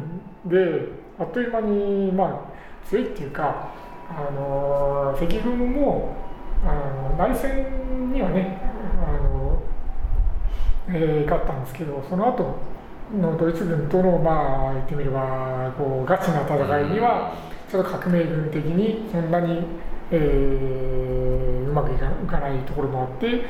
[0.47, 3.73] であっという間にまあ強いっていうか
[4.09, 6.15] あの赤軍も
[6.65, 6.73] あ
[7.19, 8.59] の内戦にはね
[9.05, 9.63] あの、
[10.89, 12.57] えー勝ったんですけどその後
[13.17, 17.35] のドイツ軍とのまあ言ってみればこうガチな戦いには
[17.71, 19.65] ちょっと革命軍的にそんなに、
[20.11, 20.99] えー
[21.69, 23.45] うまくいかいかないところもあって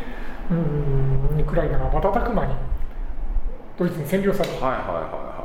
[0.50, 2.54] うんウクライナが瞬く間に
[3.78, 4.66] ドイツに占領された。
[4.66, 5.38] はいはいはいは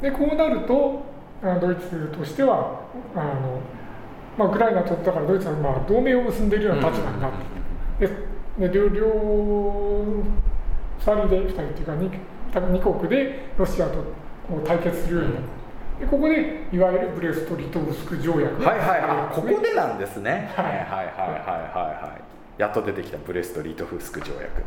[0.00, 1.02] でこうなると
[1.42, 2.80] あドイツとしては
[3.14, 3.60] あの、
[4.38, 7.32] まあ、ウクライナとだからドイツはまあ同盟を結んでいるような立場になっ
[7.98, 9.06] てでで両両
[11.00, 12.10] 2人で2人っていうか 2,
[12.54, 14.04] 二国でロシアと
[14.64, 15.46] 対決するようになる
[16.00, 18.62] でここでいわゆるブレスト・リトウスク条約。
[18.62, 19.00] はいはい。
[19.00, 20.50] はいここでなんですね。
[20.54, 22.10] ははいいはいはいはいはい。
[22.10, 24.62] はいやっと出てきたブレストリートフスク条約。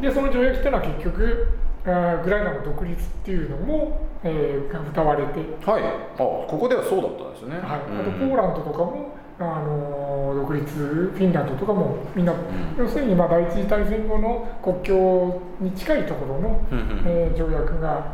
[0.00, 1.48] でその条約っていうのは結局
[1.84, 5.40] ウクライナの独立っていうのも、えーが歌われて。
[5.64, 5.82] はい。
[5.82, 7.56] あここではそうだったんですね。
[7.56, 8.28] はい、あとうん。
[8.28, 12.36] ポーランドとかも、あの独立、フィンランドとかもみんな、ん。
[12.78, 16.60] 要するにまあ第一次大戦後の国境に近いところの、
[17.06, 18.12] えー条約が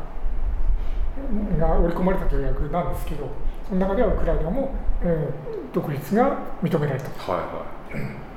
[1.59, 3.29] が織り込まれた条約なんですけど、
[3.69, 4.71] その中ではウクライナも、
[5.03, 7.11] えー独立が認められた。
[7.11, 7.33] と。
[7.33, 8.29] はいはい。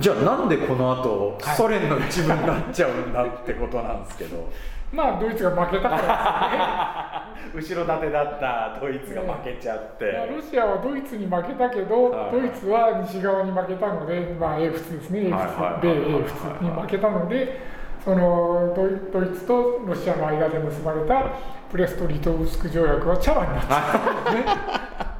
[0.00, 1.56] じゃあなんでこの後はい。
[1.56, 4.48] ソ連の一部になっちゃうんだってことなんですけど
[4.92, 7.82] まあ、ドイツが負けたからですよね。
[7.82, 17.60] 後ろ盾だったドイツが負けちゃって、まあロシアはドイツに負けたけど、はいドイツは西側に負けたので、まあ、英仏ですね、英はいはいはい仏、米英仏に負けたので、
[18.04, 21.24] そのドイドイツとロシアの間で結ばれた
[21.70, 25.02] プレスト・リトウスク条約は茶番になっちゃったんですね。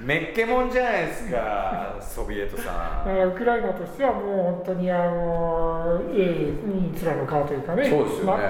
[0.00, 3.28] めっけもんじゃないですかソビエトさん。
[3.28, 8.44] ウクライナとしてはもう本当にあの英に面の顔というかね、そうですよね。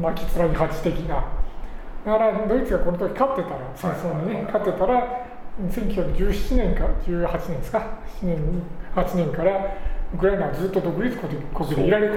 [0.00, 1.24] ま泣き面に恥的な。
[2.04, 5.26] だからドイツがこの時勝ってたら、戦争にね、勝ってたら、
[5.70, 7.78] 1917年か18年ですか、
[8.22, 8.62] 7年、
[8.94, 9.74] 8年から
[10.14, 12.16] ウクライナはずっと独立国でいられた。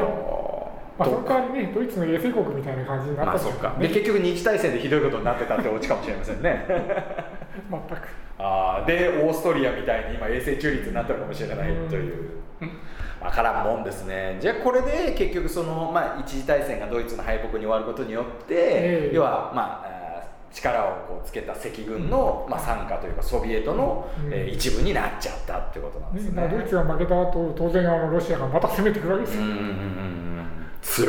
[0.97, 3.75] まあ、その代わりね、ドイツの衛星国みたいな感じになったまあそっか。
[3.79, 6.65] で結局日大戦でひどいことになってたってオチかもしれませんね。
[7.69, 8.27] 全く。
[8.39, 11.58] あーでオーストリアみたいに今衛星中立になったのかもしれない
[11.89, 12.38] という。
[13.19, 14.38] 分からんもんですね。
[14.39, 19.15] じゃあこれで結局その、まあ、一次大戦がドイツの敗北に終わることによって、ええ。
[19.15, 19.98] 要はまあ
[20.54, 24.33] 力をこうつけた赤軍の、まあ、傘下というかソビエトの、うん。
[24.33, 26.31] えー一部になっちゃったってことなんですね。
[26.33, 29.44] まあ、ドイツが負けた後、当然あのロシアがまた攻めてくるわけですよ。
[29.44, 30.48] うんうんうんうん
[30.81, 31.08] 辛い。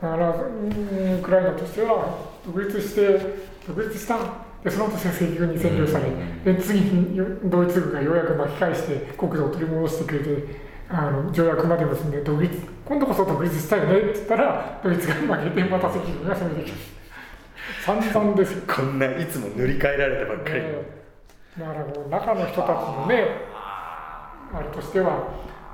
[0.00, 2.16] だから、うんウクライナとしては
[2.46, 3.18] 独立して、
[3.66, 4.16] 独立した
[4.64, 6.44] でその後赤軍に占領され、うん。
[6.44, 12.54] で次によドイツ軍がようやく巻き返して国土を取り戻してくれてあの条約まで結んで独立
[12.84, 16.78] 今度こそ独立したよねって言ったらドイツが負けてまた赤軍が攻めてきて
[17.84, 20.60] 散々ですよ、こんないつも塗り替えられてばっかり。
[20.60, 20.68] の。
[20.68, 21.00] ね
[21.58, 23.24] だからもう中の人たちのね
[24.52, 25.28] あれとしては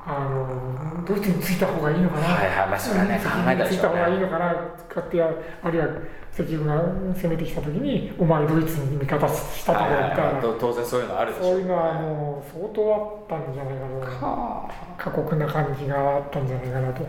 [0.09, 4.55] あのドイツについた方がいいのかな、はいはいまあそれはね考えたでしょうねついた方がいいのかな
[4.89, 5.89] かってあるいは
[6.33, 6.77] 赤軍が
[7.15, 13.87] 攻めてきた時にお前ドイツに味方したとか言ったら、当然そういうのあるでしょそういうのはもう相当あったんじゃないか
[14.21, 17.07] な過酷な感じがあったんじゃないかなと。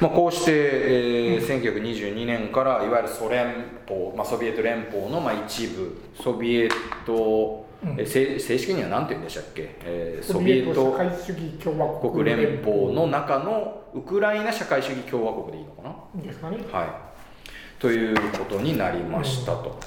[0.00, 6.68] まあ、こうして、えー、1922年からいわゆるソ連邦、まあ、ソビエト連邦のまあ一部ソビエ
[7.04, 16.22] ト、う正式には何て言うんでしたっけ、えー、ソビエト社会主義共和国連邦の中のウクライナ社会主義共和国でいいのかな？
[16.22, 16.58] ですかね。
[16.70, 19.80] はい、ということになりましたと。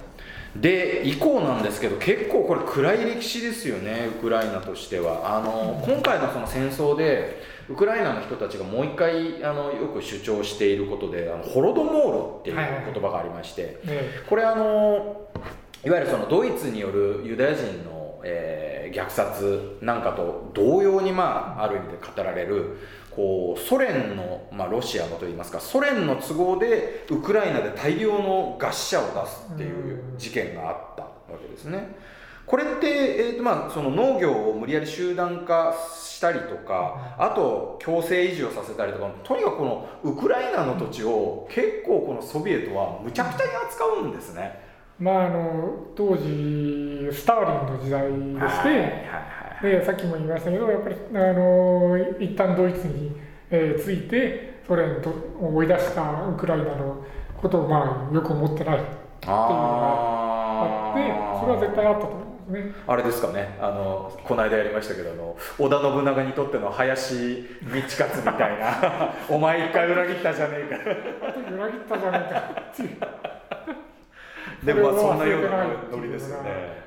[0.56, 5.38] うん、で以降なんですけど結構これ暗い歴史ですよねウクライナとしては。
[5.38, 15.30] あの、うん、今回のその戦争でウクライナの人たちがもう一回あのよく主張していることであのホロドモールっていう言葉がありまして、はいはい、これあの
[15.86, 22.78] いわゆるそのドイツによるユダヤ人の、えー、虐殺なんかと同様に、まあ、ある意味で語られる
[23.12, 31.10] こうソ連の、まあ、ロシアのといいますかソ連の都合でウクライナで大量の餓死者を出すっていう事件があったわ
[31.40, 31.96] けですね。
[32.46, 44.63] これって、えーとまあ、その農業を無理やり集団化したりとかあと強制移住をさせたりとかとにかくこのウクライナの土地を結構このソビエトはむちゃくちゃに扱うんですね。
[45.04, 53.12] まあ、あの当時スターリンの時代でして、でさっきも言いましたけどやっぱりあの一旦ドイツに、
[53.52, 57.04] えー、ついてソ連と追い出したウクライナの
[57.36, 59.44] ことを、まあ、よく思ってないっていうのが
[60.62, 62.24] あってそれは絶対あったと思う。
[62.54, 63.58] ね、あれですかね。
[63.62, 70.78] あのこの間やりましたけどあの織田信長にとっての林道勝みたいな お前一回裏切ったじゃねえか。
[71.56, 72.40] 裏切ったじゃねえか
[72.72, 72.98] っていう
[74.66, 76.84] でもまあそんなようなノリですよね。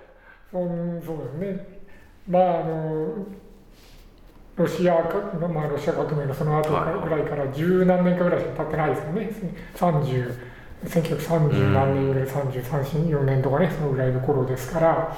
[0.50, 1.80] そうそうですね。
[2.28, 3.26] まああの
[4.56, 5.18] ロシアか、
[5.48, 9.30] まあ、ロシア革命のその後ぐらいから十何年かぐらいしか経ってないですよね。
[9.74, 15.16] 30 1930何年ぐらい、33、4年とかね、そのぐらいの頃ですから、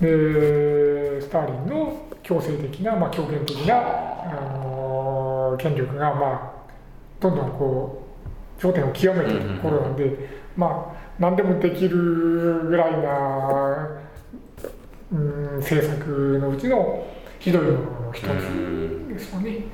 [0.00, 6.52] でスターリンの強制的な、まあ、強権的な、あの権力が、まあ、
[7.20, 8.02] どんどんこ
[8.58, 13.88] う頂点を極めているところなんで、まあ何でもできるぐらいな、
[15.12, 17.06] うん、政策のうちの
[17.38, 18.26] ひどいものの一つ
[19.08, 19.64] ですよね。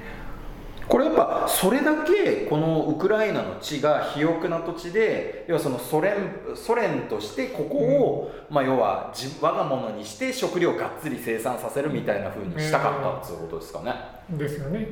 [0.92, 6.16] これやっぱそれだけこのウクライナの地が肥沃な土地で要はそのソ連
[6.54, 13.94] ソ連としてここを、まあ、要は我が物にして食料をがっつり生産させるみたいなふうにしたかったっていうことですかね。
[14.36, 14.86] ですよね。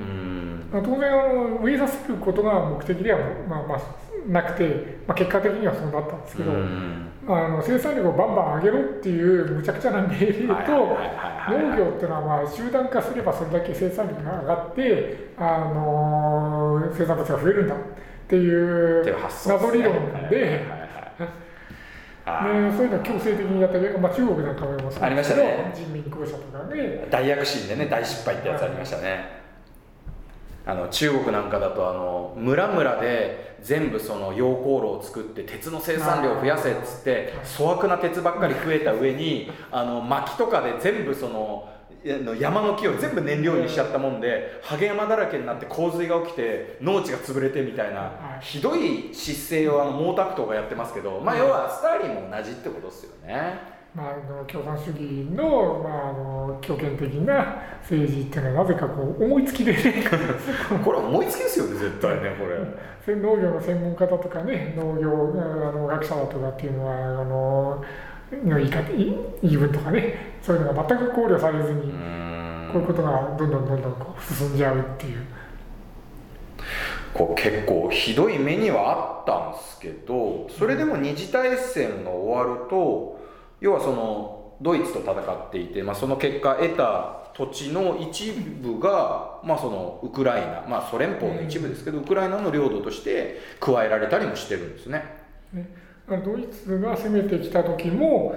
[0.73, 3.81] 当然あの植えさせることが目的では、まあまあ、
[4.27, 6.53] なくて、まあ、結果的にはそうなったんですけど、
[7.29, 10.53] あの生産力をバンバン上げろっていうむちゃくちゃな命令と
[11.51, 17.79] 農業っていうのはまあ集団化すればそれだけ生産力が上がってあの生産物が増えるんだっ
[18.29, 19.17] ていう
[19.47, 19.95] 謎理論
[20.31, 20.81] で。
[22.31, 25.73] ね、そういうのは強制的にやったり、まあ、中国なんかもありましたね。
[25.75, 27.09] 人民公社とかね。
[27.11, 29.40] 大躍進でね大失敗ってやつありましたね、
[30.71, 41.69] あの中国なんかだとあの村々で全部その溶鉱炉を作って鉄の生産量を増やせっつって粗悪な鉄ばっかり増えた上にあの薪とかで全部その
[42.39, 53.80] 山の木を全部燃料にしちゃったもんでハゲ山だらけになって洪水が起きて農地が潰れてみたいなひどい失勢をあの毛沢東がやってますけど、まあ、要はスターリンも同じってことですよね。
[53.95, 55.01] まあ、あの共産主義
[55.35, 59.75] の,、まあ、あの強権的な政治っていうのはなぜかこう思いつきで、
[60.85, 62.91] これ思いつきですよね絶対ねこれ。
[63.17, 67.85] 農業の専門家だとかね農業あの学者だとかっていうのはあの
[68.45, 71.93] の言い方言い分とかねそういうのが全く考慮されずに
[72.73, 75.25] こういうことがどんどんどんどんこう進んじゃうっていう。
[77.13, 83.19] こう結構ひどい目にはあったんですけどそれでも二次大戦が終わると
[83.61, 95.05] 要はそのドイツと戦っていて、まあ、その結果得た土地の一部が、まあ、そのウクライナ、まあ、ソ連邦の一部ですけど、ウクライナの領土として加えられたりもしてるんですね。
[95.53, 95.69] ね
[96.09, 98.35] ドイツが攻めてきた時も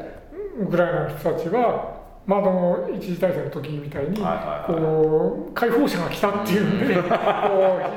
[0.59, 4.17] ウクライナの人たちはまあ、の一次大戦の時みたいに、
[4.65, 7.09] こう解放者が来たっていうので、こう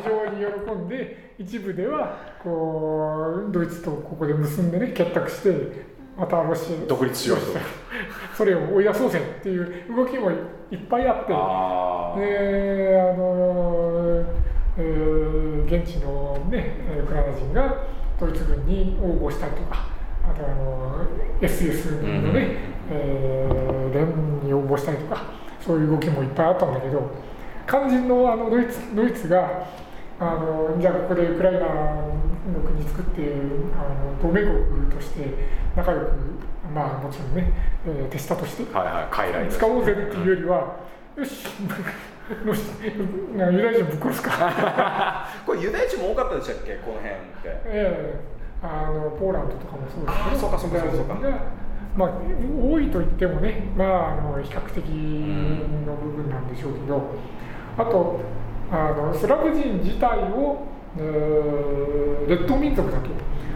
[0.02, 5.50] 非常に喜んで一部ではこうドイツとここで結んでね結託して
[6.16, 7.44] またロシア独立しようと。
[8.36, 10.34] それを追い出そうぜっていう動きもい
[10.74, 11.32] っぱいあって。
[11.32, 14.24] あであの、
[14.78, 17.86] えー、現地のねウクライナ人が
[18.18, 19.86] ドイツ軍に応募したりとか
[20.28, 21.06] あとあの
[21.40, 22.46] SS のね、うん、
[22.90, 25.22] えー、連に応募したりとか
[25.60, 27.10] そういう動きもいっぱいあったんだけど
[27.68, 29.66] 肝心のあのドイツドイツが
[30.18, 32.16] あのじゃあここでウクライナの
[32.64, 33.34] 国作って
[33.74, 35.34] あの同盟国として
[35.76, 36.12] 仲良く
[36.74, 37.52] まあもちろんね、
[37.86, 40.76] えー、手下として使おうぜっていうよりは、
[41.16, 41.46] よし
[42.32, 45.28] ユダヤ人ぶっ殺すか。
[45.46, 46.74] これユダヤ人も多かったでしたっけ？
[46.76, 47.20] この辺って。
[47.44, 51.14] ええあのポーランドとかもそうですけどそうかそうかそうか
[51.94, 52.10] まあ
[52.58, 54.82] 多いと言ってもねまああの比較的
[55.86, 57.02] の部分なんでしょうけど、
[57.76, 58.18] あと
[58.70, 60.66] あのスラブ人自体を、
[60.98, 63.08] えー、劣等民族だと、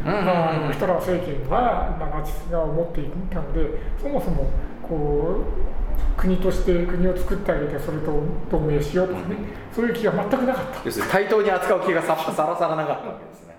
[0.05, 4.51] まあ、ヒトラー政権が、まあ、ナチスが思っていたのでそもそも
[4.83, 5.71] こう
[6.17, 9.37] 国として国を作ってあげてそれと同盟しようとかね、
[9.75, 10.83] そういう気が全くなかった。
[10.85, 13.57] 要するに対等に扱う気がささらさらなかったわけですね。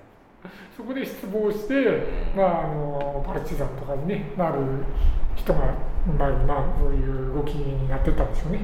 [0.78, 1.74] そこで失望して、
[2.36, 4.58] まあ、あのパルチザンとかに、ね、なる
[5.36, 5.74] 人が、
[6.18, 8.60] まあ、まあ、そういう動きになってたんですよね。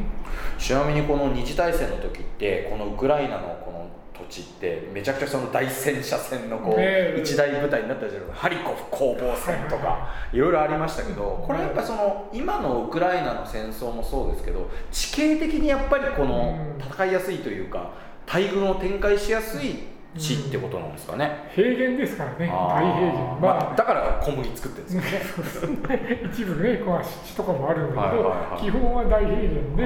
[0.57, 8.27] ちなみにこの二次大戦の時ってこのウクライナのこの土地ってめちゃくちゃその大戦車戦のこう一大舞台になったじゃない。
[8.27, 17.91] ですかハリコフ攻防戦とかいろいろありましたけどこれやっぱその今のウクライナの戦争もそうですけど地形的にやっぱりこの戦いやすいというか
[18.25, 26.22] 大軍を展開しやすい地ってことなんですかね、平原ですからね大平原、まあ、だから小麦作ってるんですね。
[26.34, 29.84] 一部ねこう湿地とかもあるんだけど、基本は大平原で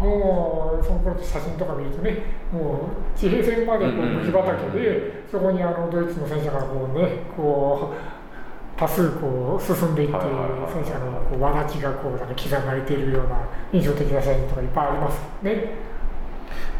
[0.00, 2.18] もうその頃写真とか見るとね
[2.52, 15.93] もう地平線までこう麦畑で、そこにあのドイツの戦車がこうねこう多数こう進んでいって、戦車のこうわだちがこうなんか刻まれているような印象的な写真とかいっぱいありますね。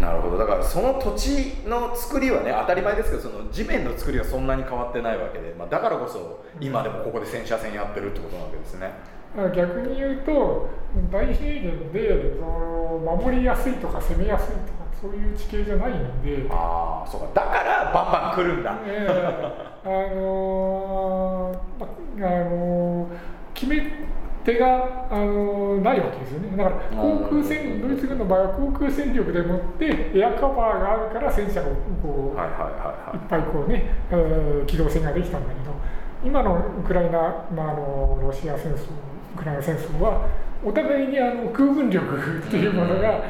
[0.01, 0.39] なるほど。
[0.39, 8.93] だからその土地の作りはね当たり前ですけどその地面の作りはそんなに変わってないわけで、まあ、だからこそ今でもここで戦車戦やってるってことなわけですね。
[9.55, 10.69] 逆に言うと
[11.11, 16.47] 大平原でその守りやすいとか攻めやすいとかそういう地形じゃないんで。
[16.51, 17.29] ああそうか。
[17.35, 23.09] だからバンバン来るんだ、えー、あのー、あのー、
[23.55, 23.91] 決め
[24.45, 26.57] 手があのないわけですよね。
[26.57, 31.65] だから航空戦ドイツ軍の場合は航空戦力でもってエアカバーがあるから戦車を
[32.03, 35.73] こう、はいはい、いっぱいこうね、えー、機動戦ができたんだけど
[36.23, 38.85] 今のウクライナ、まあ、あのロシア戦争
[39.35, 40.29] ウクライナ戦争は
[40.63, 43.23] お互いにあの空軍力っていうものが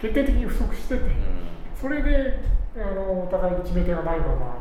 [0.00, 1.02] 決定的に不足してて
[1.80, 2.38] それで
[2.76, 4.56] あのお互いに決め手がないまま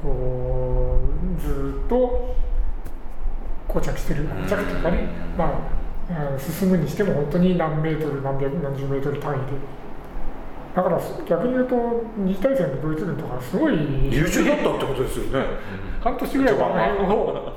[0.00, 1.00] こ
[1.38, 2.34] うずっと
[3.68, 5.68] 膠着してる膠着とかね、ま
[6.10, 9.84] あ、進むにしても本当に何メートル何百何十メートル単位で。
[10.74, 11.76] だから逆に言うと
[12.16, 15.46] 二次大戦のドイツ軍とかすごい優秀だったってことですよね。
[16.00, 17.52] 半年ぐらいはあの辺を、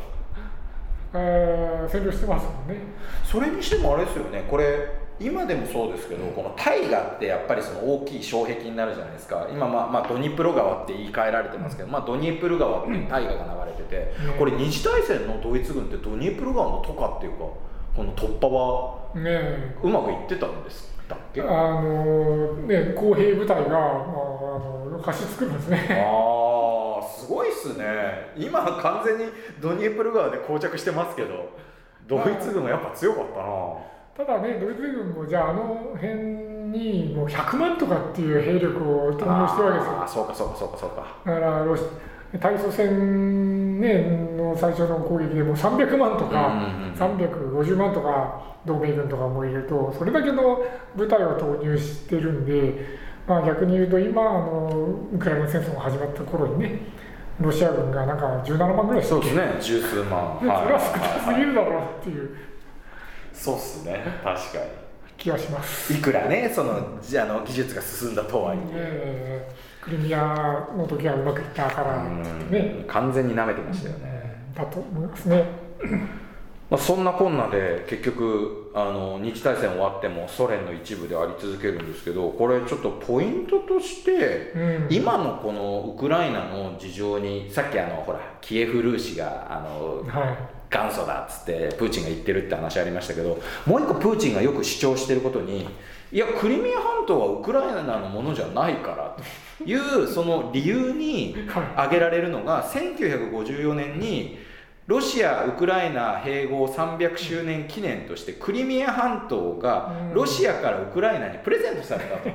[1.15, 2.81] えー、占領してますもんね。
[3.23, 4.45] それにしてもあれですよね。
[4.47, 9.47] これ今でもそうですけどこの大河ってやっぱりその大きい障壁になるじゃないですか。
[9.51, 17.37] 今まあまあドニプロ川って言い換えられてますけど、まあ、ドニプロ川って大河が流れてて、これ二次大戦のドイツ軍ってドニプロ川の渡河っていうか
[17.95, 18.99] この突破は
[19.81, 23.83] うまくいってたんですだっけ、あのね公平部隊が、まあ、あ
[24.91, 26.03] の貸し作るんですね。
[26.05, 28.33] ああすごいっすね。
[28.37, 29.25] 今完全に
[29.59, 31.57] ドニエプル川で膠着してますけど
[32.07, 33.43] ドイツ軍はやっぱ強かったな
[34.17, 36.11] ただねドイツ軍もじゃああの辺
[36.73, 40.03] にもう100万とかっていう兵力を投入してるわけですよ。
[40.03, 41.05] あそうかそうかそうかそうか。
[41.23, 41.83] だからロシ
[42.41, 44.03] 対祖戦、ね、
[44.35, 46.51] の最初の攻撃でも300万とか、
[46.95, 50.61] 350万とか同盟軍とかもいるとそれだけの
[50.95, 52.85] 部隊を投入してるんで、
[53.27, 56.79] まあ、逆に言うと今あのウクライナ戦争が始まった頃にね
[57.39, 59.57] ロシア軍がなんか17万ぐらいそうですね。
[59.61, 60.37] 十数万。
[60.39, 62.35] それは少なすぎるだろうっていう
[63.37, 64.03] そうっすね。
[64.23, 64.63] 確かに。
[65.17, 65.93] 気はします。
[65.93, 69.49] いくらねそのじあの技術が進んだとはいえ。
[69.81, 75.45] クリミアの時はうまくいったからね完全になめてましたよね、だと思いますね。
[76.69, 95.67] まあそんなこんなで結局あの日大戦終わってもソ連の一部であり続けるんですけどこれちょっとポイントとして、うん、今のこのウクライナの事情にさっきあのほらキエフ・ルーシがあの、はい元祖だっつってプーチンが言ってるって話ありましたけどもう一個プーチンがよく主張してることに
[96.11, 99.17] いやクリミア半島はウクライナのものじゃないから
[99.57, 101.35] というその理由に
[101.75, 104.37] 挙げられるのが1954年に
[104.87, 112.29] ロシア・ウクライナ併合300周年記念としてクリミア半島がロシアからウクライナにプレゼントされたと。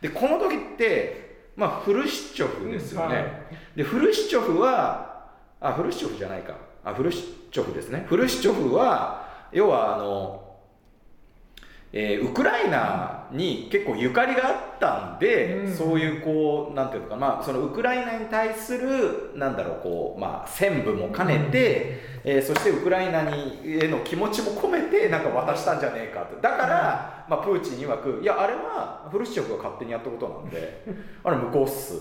[0.00, 3.46] でこの時ってまあフルシチョフですよね。
[3.76, 5.28] でフルシチョフは
[5.60, 6.54] あフルシチョフじゃないか。
[6.82, 8.04] あフルシチョフですね。
[8.08, 10.41] フルシチョフは要はあの
[11.92, 15.74] えーウクライナに結構ゆかりがあったんで、うん。
[15.74, 30.84] そういうこうなんていうのかな、まあ、そのウクライナに対するなんだろうこう、まあ、専務も兼ねて、えーそしてウクライナにへの気持ちも込めてなんか渡したんじゃねえかとだから、まあ、プーチン曰くいやあれはフルシチョフが勝手にやったことなんで
[31.24, 32.00] あれ向こうっす。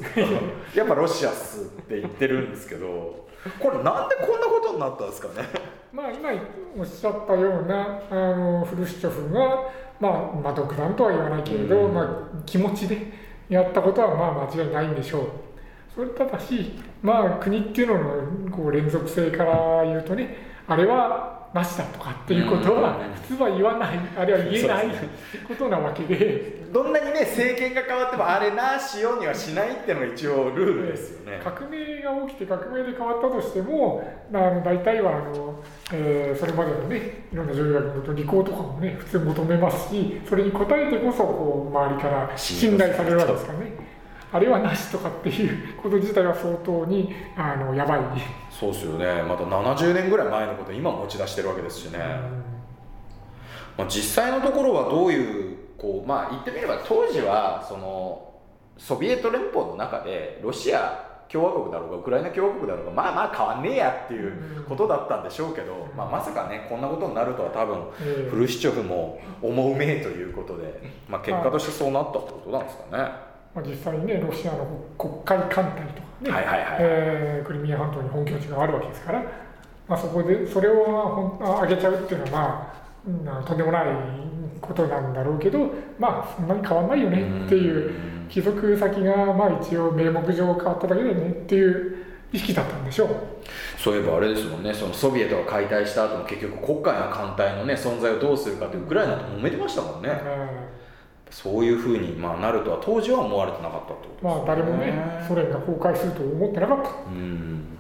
[0.76, 3.28] やっぱロシアっすって言ってるんですけど
[3.60, 5.48] これなんでこんなことになったんですかね
[5.94, 6.30] まあ、今
[6.78, 9.40] おっしゃったようなあのフルシチョフが、
[10.00, 10.12] まあ、
[10.42, 13.12] まあ独断とは言わないけれど、うんまあ、気持ちで
[13.50, 15.28] やったことはまあ間違いないんでしょう。
[15.94, 23.14] それただし、まあ、国っていうののこう連続性から言うとねあれはなしだとかっていうことはうん。
[23.14, 24.86] 普通は言わないあるいは言えない
[25.48, 26.62] ことなわけで。
[26.72, 31.42] どんなにね政権が変わってもあれなしようにはしないっていうのが一応ルールですよね。
[31.44, 34.02] 革命が起きて革命で変わったとしても
[34.34, 43.72] あの大体はあの、えーそれまでのねいろんな条約の履行とかもね普通求めますしそれに応えてこそこう周りから信頼されるわけですからね。
[44.34, 48.00] あれはなしとかっていうこと自体は相当にあのやばい、
[48.62, 49.24] そうですよね。
[49.24, 51.98] また70年ぐらい前のこと今持ち出してるわけですしね、
[53.76, 58.34] まあ、実際のところはどういうこうまあ言ってみれば当時はその
[58.78, 73.31] ソビエト連邦の中でロシア共和国だろうがウクライナ共和国だろうがまあまあ変わんねえやっていうことだったんでしょうけど、まあ、まさかねこんなことになるとは多分えーフルシチョフも思うめえということで、まあ、結果としてそうなったってことなんですかね。
[73.54, 79.22] まあ、実際にねロシアの黒海艦隊とかね、はいはいはいえークリミア半島に本拠地があるわけですから、
[79.88, 82.74] まあ、そこでそれを上げちゃうっていうのは、
[83.26, 83.86] まあとんでもない
[84.62, 93.10] ことなんだろうけどまあそんなに変わんないよねっていう帰属先がまあ一応名目上変わっただけだよねっていう意識だったんでしょう。
[93.78, 100.10] そういえばあれですもんねそのソビエトが解体した後も結局黒海の艦隊のね存在をどうするかってウクライナと揉めてましたもんね。
[100.12, 100.81] え
[101.32, 106.90] そういうふうに、まあ、なるとは当時は思われてなかったってことですーまあ誰もねソ連が崩壊すると思ってなかった。
[107.08, 107.78] うん。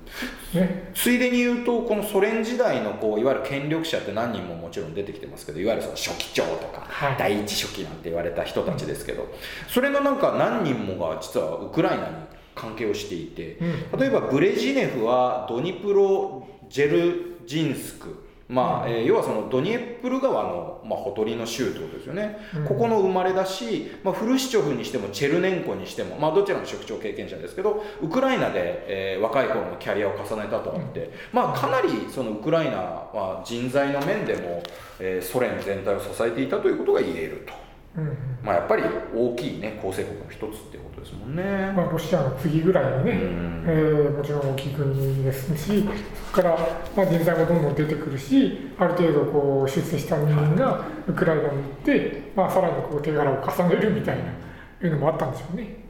[0.53, 0.91] ね。
[0.95, 7.15] ついでに言うとこのソ連時代のこういわゆる権力者って何人ももちろん出てきてますけどいわゆるその書記長とか、はい。
[7.17, 9.27] 第一書記なんて言われた人たちですけど
[9.67, 12.15] それのなんか何人もが実はウクライナに
[12.55, 13.57] 関係をしていて
[13.91, 13.99] うん。
[13.99, 22.65] 例えばブレジネフはドニプロジェルジンスクまあえー要はそのドニエプル川の、まあ、ほとりの州ってことですよね、うん。
[22.65, 34.61] ここの生まれだし、まあ、フルシチョフにしてもチェルネンコにしても、まあ、どちらも職長経験者ですけどウクライナで、えー若い頃のキャリアを重ねたとあって、まあ、かなりそのウクライナは人材の面でも、
[34.99, 37.53] えーソ連全体を支えていたということが言えると、
[37.97, 38.83] うんうんまあ、やっぱり
[39.13, 41.43] 大きい、ね、構成国の一つっていうことですもんね。
[41.75, 46.57] まあ、ロシアの次ぐらいにね、うんえーもちろん大きい国ですし、そこから、
[46.95, 55.80] まあ、人材もどんどん出てくるし、ある程度こう出世した人間がウクライナに行って、まあ、さらにこう手柄を重ねるみたいないうのもあったんでしょうね。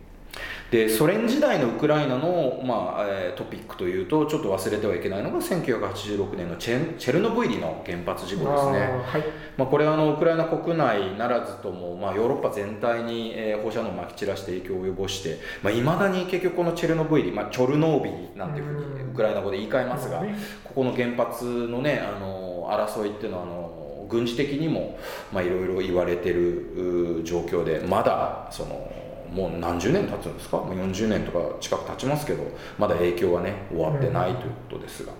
[0.71, 8.79] でソ連時代のウクライナの、まあえートピックというとちょっと忘れてはいけないのが1986年のチェンチェルノブイリの原発事故ですね。
[9.03, 9.23] はい。
[9.57, 19.11] まあ、これはあのウクライナ国内ならずとも、まあ、ヨーロッパ全体に、えー放射能をまき散らして影響を及ぼしていまあ、未だに結局このチェルノブイリ、まあ、チョルノービリなんていうふうにうん。
[19.11, 20.23] ウクライナ語で言い換えますが、
[20.63, 24.97] ここの原発のねあの争いっていうのはあの軍事的にも
[25.33, 28.91] まあいろいろ言われてるう状況でまだその
[29.31, 30.57] もう何十年経つんですか？
[30.57, 32.43] もう40年とか近く経ちますけど
[32.77, 35.13] まだ影響はね終わってないということですが、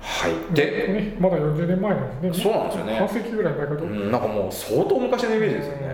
[0.00, 0.54] はい。
[0.54, 2.44] で、ね、まだ40年前なんですね。
[2.44, 2.96] そうなんですよね。
[2.96, 3.84] 半世紀ぐらい前かと。
[3.84, 5.86] うん、なんかもう相当昔のイメージですよね、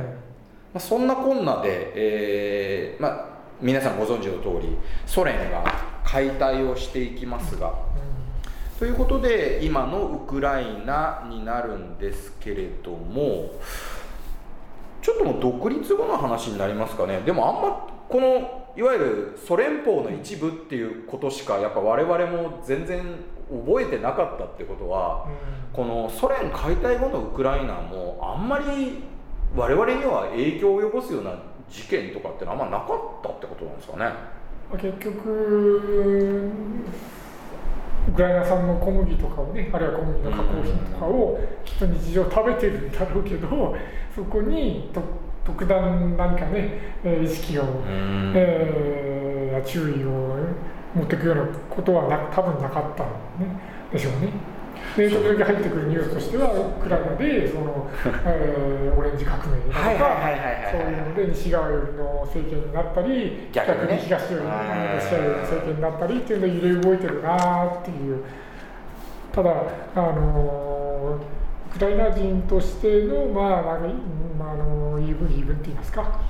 [0.74, 3.26] まあ、そんなこんなで、えーまあ、
[3.60, 4.76] 皆さんご存知の通り
[5.06, 5.64] ソ連が
[6.04, 7.74] 解体をしていきますが。
[8.78, 13.52] ということで今のウクライナになるんですけれども
[15.06, 23.04] ちょっともう独立後の話になりますかねでもあんまこのいわゆるソ連邦の一部っていうことしかやっぱ我々も全然
[23.48, 25.28] 覚えてなかったってことは
[25.72, 29.04] このソ連解体後のウクライナもあんまり
[29.54, 31.38] 我々には影響を及ぼすような
[31.70, 33.98] 事件とかってのはあんまなかったってことなんですかね。
[34.68, 36.50] まあ結局、
[38.08, 43.76] ウクライナ産の小麦とかをね、あるいは小麦の加工品とかをきっと日常食べてるんだろうけど、
[44.14, 45.02] そこにと
[45.44, 50.36] 特段何かね、えー意識を、うんえーや注意を
[50.94, 53.06] 持っていくようなことはな多分なかったん、
[53.40, 53.58] ね、
[53.92, 54.32] でしょうね。
[54.96, 57.90] で、時々入ってくるニュースとしては、ウクライナでその、
[58.24, 60.18] えーオレンジ革命だとか、
[60.72, 63.96] そういうので西側寄りの政権になったり、逆にね。
[64.02, 68.24] 東寄りのはいロシア寄りの政権になったりっていうので揺れ動いてるなっていう。
[69.32, 69.50] ただ、
[69.94, 71.18] あの
[71.74, 73.88] ウクライナ人としての、まあ、なんか
[74.38, 76.20] まあ、あの言い分言い分って言いますか。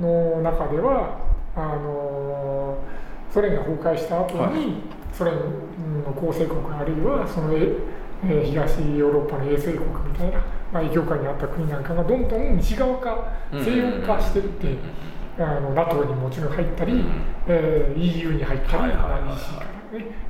[0.00, 1.18] の中では
[1.54, 2.78] あの
[3.32, 4.54] ソ連が崩壊した後に、はい、
[5.12, 7.48] ソ連の構成国あるいはその、
[8.28, 10.38] えー、東ヨーロッパの衛星国みたいな、
[10.72, 15.16] まあ、影響下にあった国なんかがどんどん西側化西洋化していって。
[15.38, 19.32] あの NATO にもちろん入ったり、うん、えー、EU に入ったり、EC からね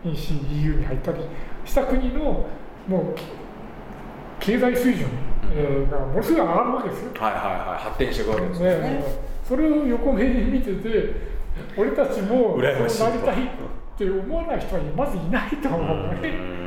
[0.05, 1.21] ECEU に入ったり
[1.65, 2.47] した国の
[2.89, 3.15] もう
[4.41, 5.09] 経済水準、
[5.53, 7.13] えー、がものすごい上がるわけですよ。
[7.21, 8.79] はいはいはい発展していくわけですね。
[8.81, 9.05] ね
[9.45, 11.37] それを横目に見てて
[11.77, 13.49] 俺たちもそうなりたいっ
[13.97, 16.66] て思わない人はまずいないと思うね。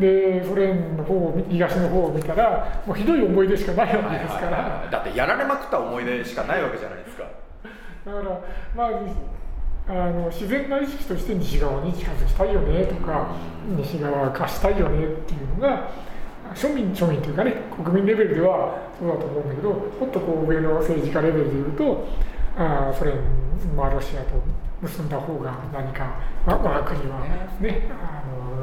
[0.00, 7.24] でソ連の方を東の方を見たらもうひどい思い出しかないわけですから、はいはいはい、だってやられまくった思い出しかないわけじゃないですか。
[8.04, 8.40] だから
[8.74, 8.90] まあ
[9.88, 13.34] あの自然な意識として西側に近づきたいよねとか
[13.76, 15.90] 西側化したいよねっていうのが
[16.54, 22.06] 庶民庶民というかね国民レベルではそうだと思うんだけどもっとこう上の政治家レベルでいうと
[22.56, 23.16] あソ連、
[23.76, 24.42] まあ、ロシアと
[24.80, 27.20] 結んだ方が何か、まあ、我が国は
[27.60, 28.59] ねあの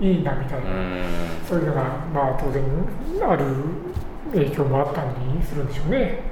[0.00, 0.66] いいなみたいな
[1.48, 1.82] そういうのが、
[2.12, 2.62] まあ、当然
[3.22, 3.44] ある
[4.32, 5.10] 影響もあったり
[5.44, 6.30] するんでしょうね。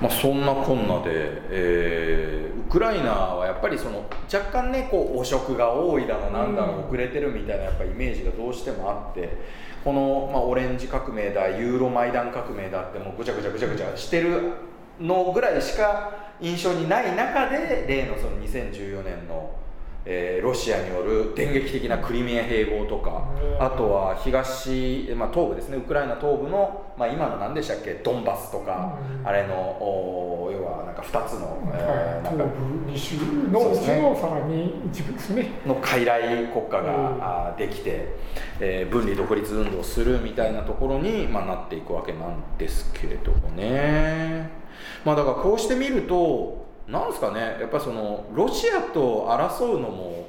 [0.00, 9.38] まあ、そんなこんなで、えー、ウクライナはやっぱりその若干ねこう汚職が多いだのなんだの遅れてるみたいなやっぱイメージがどうしてもあって
[9.84, 14.54] この、まあ、オレンジ革命だユーロマイダン革命だってもうぐちゃぐちゃぐちゃぐちゃしてる
[14.98, 19.54] のぐらいしか印象にない中で例のその2014年の、
[20.04, 23.24] えー、ロシアによる電撃的なクリミア併合とか
[23.60, 32.54] あとは東、まあ、東部ですねウクライナ東部の、まあ、今の何でしたっけドンバスとか、あれのお要はなんか2つの、えー、なんか
[32.86, 33.16] 2州
[33.50, 38.08] のうちのさらに一部ですねの傀儡国家が、できて、
[38.60, 44.50] えー、分離独立運動をするみたいなところに、まあ、なっていくわけなんですけれどもね。
[45.04, 46.61] まあだからこうしてみると
[46.92, 50.28] なんですかねやっぱそのロシアと争うのも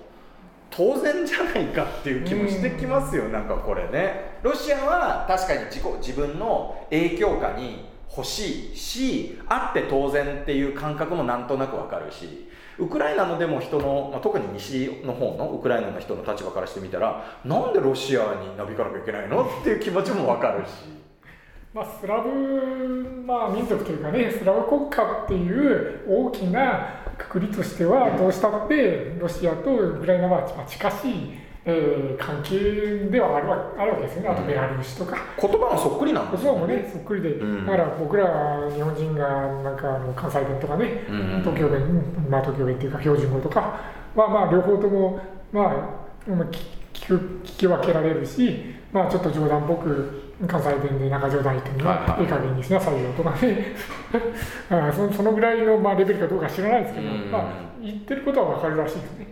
[0.70, 7.86] 当然じゃないかっていう気もしてきますよ、なんかこれねロシアは確かに自己自分の影響下に
[8.16, 12.48] 欲しいしあって当然っていう感覚もなんとなくわかるし
[12.80, 21.03] ウクライナのでも人の、まあ、特に西の方のウクライナの人の立場からしてみたらなんでロシアになびかなきゃいけないのっていう気持ちもわかるし。
[21.74, 22.30] まあ、スラブ、
[23.26, 31.32] まあ、民族というかねスラブ国家っていう大きなくくりとしてはどうしたってロシアとウクライナは近しい、
[31.66, 34.30] えー、関係ではあるわあるわけですよね。
[34.30, 39.28] あとベラルーシとか、言葉もそっくりなんです、ね、言葉もねそっくりで、うん、だから僕ら日本人が
[39.64, 41.82] なんかあの関西弁とかね、うん、東京弁
[42.30, 43.80] まあ東京弁っていうか標準語とか
[44.16, 45.20] はまあ両方とも
[45.52, 45.74] まあ
[46.28, 53.76] 聞聞き分けられるしまあちょっと冗談っぽく関西弁で中冗談言っても、はいはい、いい加減にしなさいよとかね。
[54.70, 57.44] あそそのぐらいの、まあ、レベルかどうか知らないですけど、まあ、
[57.82, 59.28] 言ってることは分かるらしいですね。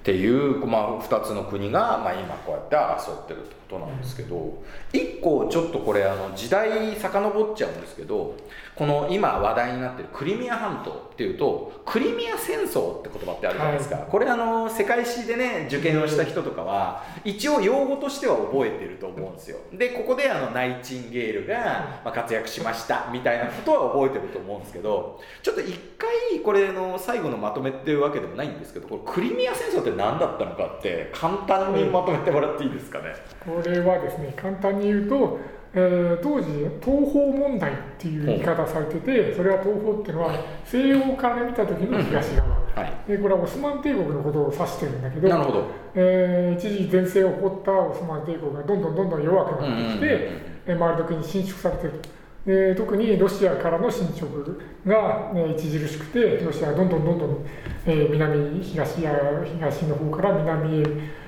[0.00, 4.50] っていう、まあ、2つの国が、まあ、今こうやって争ってるってことなんですけど、うん、
[4.92, 8.36] 1個ちょっとこれあの時代遡っちゃうんですけど
[8.74, 19.58] この今話題になってるクリミア半島っていうとクリミア戦争って言葉ってあるじゃないですか、はい、これあの世界史でね受験をした人とかは一応用語としては覚えてると思うんですよ。
[19.72, 33.14] でここであのナイチンゲールが、ま活躍しましたみたいなことは覚えてると思うんですけどちょっと一回これの最後のまとめっていうわけでもないんですけどこれクリミア戦争って何だったのかって簡単にまとめてもらっていいですかね、
[33.62, 35.38] これはですね簡単に言うと
[35.72, 36.48] えー、当時
[36.84, 40.34] 東方問題っていう言い方されててそれは東方っていうのは
[40.64, 50.28] 西洋から見た時の東側、はい、でこれはオスマン帝国のことを指してるんだけどなるほど、えー、一時前世を掘ったオスマン帝国がどんどんどんどん弱くなってきて、
[50.66, 52.00] うん、周りの国に侵食されてる
[52.46, 57.46] で特にロシアからの侵食が、ね、著しくてロシアはどんどんどんどん、
[57.86, 60.84] えー、南東や東の方から南へ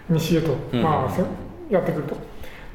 [0.08, 1.08] 西へと、まあ、
[1.72, 2.16] やってくると。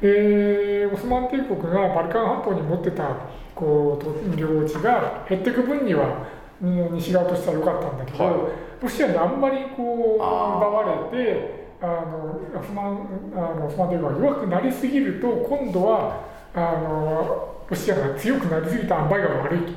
[0.00, 3.16] でオスマン帝国がバルカン半島に持ってた
[3.54, 6.26] こう領地が減っていく分には
[6.60, 8.34] 西側としては良かったんだけど、はい、
[8.82, 16.24] ロシアにあんまりこう奪われてあのオスマンあのオスマン帝国が弱くなりすぎると今度は
[16.54, 19.72] あのロシアが強くなりすぎた塩梅が悪いと。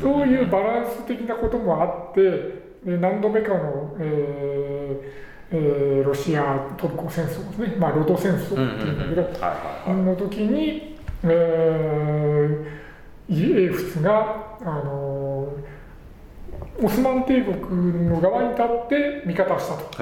[0.00, 9.38] そういうバランス的なこともあって何度目かの、えーえー、ロシアトルコ戦争ですね、まあ、ロド戦争っていうんだけど、
[9.84, 19.92] その時に、えー、英仏が、あのー、オスマン帝国の側に立って味方したと。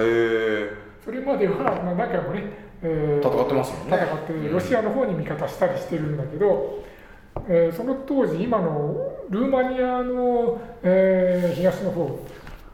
[1.05, 2.45] それまでは、まあ、何回もね、
[2.83, 3.97] えー、戦ってますもんね。
[3.97, 6.85] 戦ってロシアの方に味方したりしてるんだけど、
[7.49, 12.21] えー、その当時今のルーマニアの、えー、東の方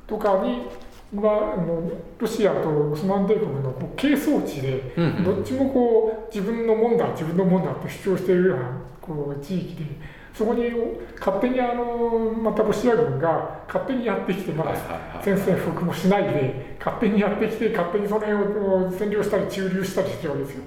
[0.07, 0.69] とかに
[1.15, 4.95] はあのロシアとオスマン帝国のこう係争地で、
[5.25, 10.17] どっちもこう自分のもんだ自分のもんだって主張しているようなこう地域で。
[10.37, 10.71] そこに
[11.19, 14.75] 勝手にあのまたロシア軍が勝手にやってきてまだ
[15.23, 20.63] 宣戦布告もしないで勝手にやってきて勝手にそれを占領したり駐留したりしてるわけですよ。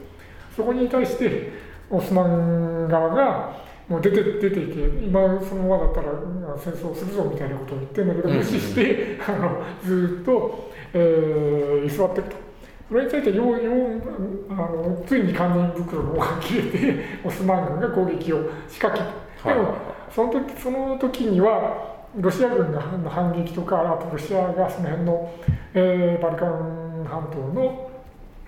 [0.56, 1.54] そこに対して
[1.92, 6.12] オスマン側がもう出て出ていて今そのままだったら
[6.58, 12.50] 戦争するぞみたいなことを言ってるんだけど無視して、あのずっと、えー、居座ってると。
[12.90, 19.54] それについてようようあのついに完全に袋の緒が切れて オスマン軍が攻撃を仕掛けた。
[19.54, 19.74] でも
[20.10, 25.32] その時その時にはロシア軍の反撃とかあとロシアがその辺の、
[25.76, 27.92] えー、バルカン半島の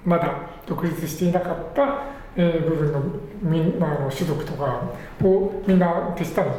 [0.04, 0.34] まだ
[0.66, 2.00] 独立していなかった、
[2.36, 3.02] えー、部分の
[3.42, 4.82] 民、まあ、の種族とか
[5.24, 6.50] をみんな手下に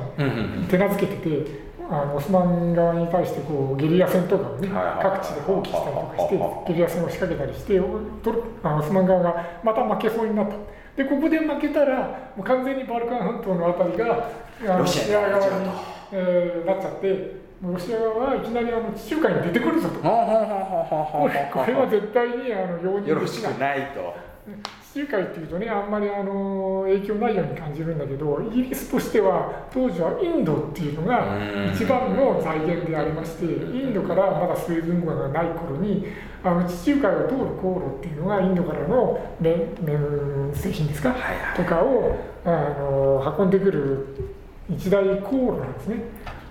[0.69, 1.73] 手なずけてて。
[1.91, 4.69] あのオスマン側に対してこうゲリラ戦とかをね、
[5.03, 7.79] 各地で蜂起したりとかしてゲリラ戦を仕掛けたりして
[8.63, 10.57] あオスマン側がまた負けそうになった。
[10.97, 14.31] でここで負けたらもう完全にバルカン半島のあたりが
[14.79, 15.71] ロシア側に、
[16.13, 20.01] えー、なっちゃってロシア側はいきなりあの地中海に出てくるぞと。
[20.01, 20.09] こ
[21.67, 24.32] れは絶対にあの容認できないと
[24.93, 31.39] 地中海っていうとねあんまりあの影響ないように感じるんだけどイギリスとしては当時はインドっていうのが
[31.73, 36.07] 一番の財源でありましてインドからまだスウェーデン語がない頃に
[36.43, 41.15] あの地中海を通る航路っていうのがインドからの綿綿製品ですか、
[41.57, 44.07] とかをあの運んでくる
[44.69, 46.03] 一大航路なんですね。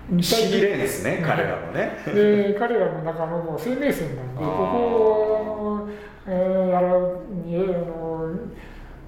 [0.08, 2.02] 不思議ですね、彼らのね。
[2.06, 5.71] で彼らの中のもう生命線なんでここ
[6.26, 7.20] えー、ああの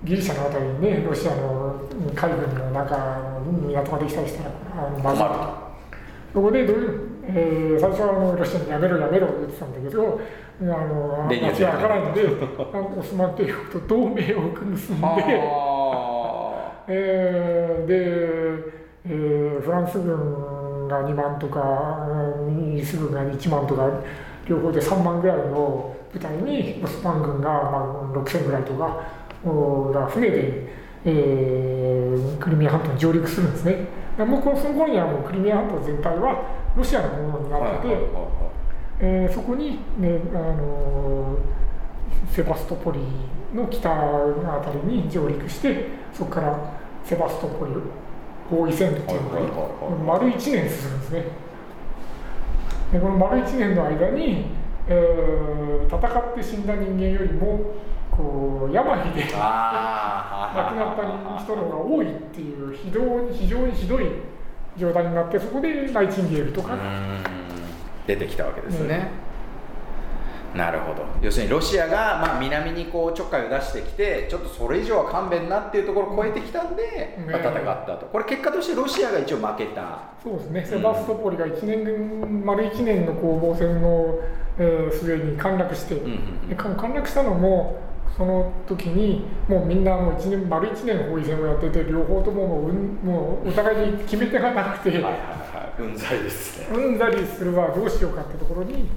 [0.04, 1.80] ギリシャのあたりにねロシアの
[2.14, 4.50] 海軍の中の港ができたりしたら
[4.86, 5.64] あのまずいと。
[6.34, 10.20] そこでどういう、えー、最初はあのロシアにやめろやめろって言ってたんだけど
[10.60, 12.26] あの街は開かないので
[12.98, 15.06] オスマン帝国と同盟を結んで
[16.86, 17.94] えー、で、
[19.06, 22.06] えー、フランス軍が2万とか
[22.50, 23.88] イギリス軍が1万とか
[24.46, 29.02] 両方で3万ぐらいの部隊にオスマン軍が、まあ、6000ぐらいとか
[29.44, 30.68] が船で、
[31.04, 34.04] えー、クリミア半島に上陸するんですね。
[34.24, 36.42] もうこのその頃にはもうクリミア半島全体は
[36.76, 37.96] ロシアのものになってて、
[39.00, 41.36] えー、そこに、ね、あの
[42.30, 43.00] セバストポリ
[43.52, 46.56] の北あたりに上陸してそこから
[47.04, 47.72] セバストポリ
[48.48, 49.38] 包囲戦っていうのが
[50.06, 51.24] 丸1年進むんですね。
[52.92, 54.46] でこの丸1年の間に
[54.88, 57.60] えー、戦って死んだ人間よりも
[58.10, 64.06] こう病で亡くなった人の方が多いっていう非常に非常にひどい
[64.76, 66.76] 状態になってそこでナイチンゲールとか。
[68.06, 69.08] 出てきたわけですね。
[70.54, 71.04] なるほど。
[71.20, 78.06] 要するにロシアがまあ南にこうちょっかいを出してきてちょっとそれ以上は勘弁なっていうところを超えてきたんで、まあ、戦ったと。
[78.06, 80.10] これ結果としてロシアが一応負けた。
[80.22, 80.64] そうですね。
[80.64, 84.20] セバストポリが1年丸1年の攻防戦の
[84.58, 86.12] えー、末に陥落して、うん
[86.50, 87.80] うん、陥落したのも
[88.16, 96.76] その時にもうみんなもう1年丸1年法医戦をやってて両方とももう,、うん、もうお互いに決め手がなくて、はいはいはい、うんざりですね。
[96.76, 98.88] うんざりするはどうしようかってところに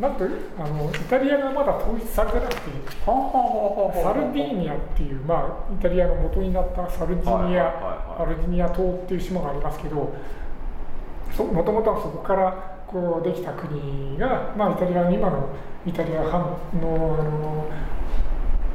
[0.00, 0.26] なんと
[0.58, 2.60] あのイタリアがまだ統一されてなくて
[3.04, 15.48] サルディーニャっていう、まあ、イタリアの元になったサルディニア、サルディニア島っていう島がありますけどもともとはそこからこうできた国が、まあ、イタリアの今の
[15.84, 17.70] イタリア半のあの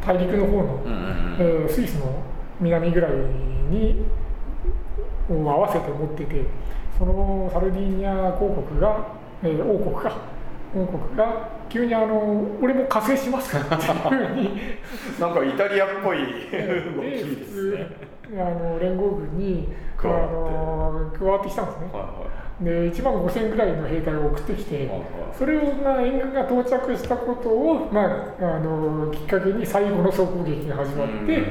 [0.05, 2.24] 大陸の方の、うんえー、スイスの
[2.59, 4.05] 南ぐらいに
[5.30, 6.45] を合わせて持ってて
[6.97, 9.07] そのサルディーニャ公国が、
[9.43, 10.32] えー、王国か。
[10.74, 13.86] 王国が急にあの俺も加勢しますかって
[14.16, 14.51] いうふうに。
[15.20, 17.88] なんかイタリアっぽい動きですね。
[18.39, 21.49] あの連合軍に加わって。
[21.49, 21.89] きたんですね。
[21.91, 22.07] はいは
[22.38, 24.89] いで1万5000ぐらいの兵隊を送ってきて、
[25.38, 31.41] それを、まあ、援軍が到着したことを、まあ、あのきっかけに最後の総攻撃が始まって、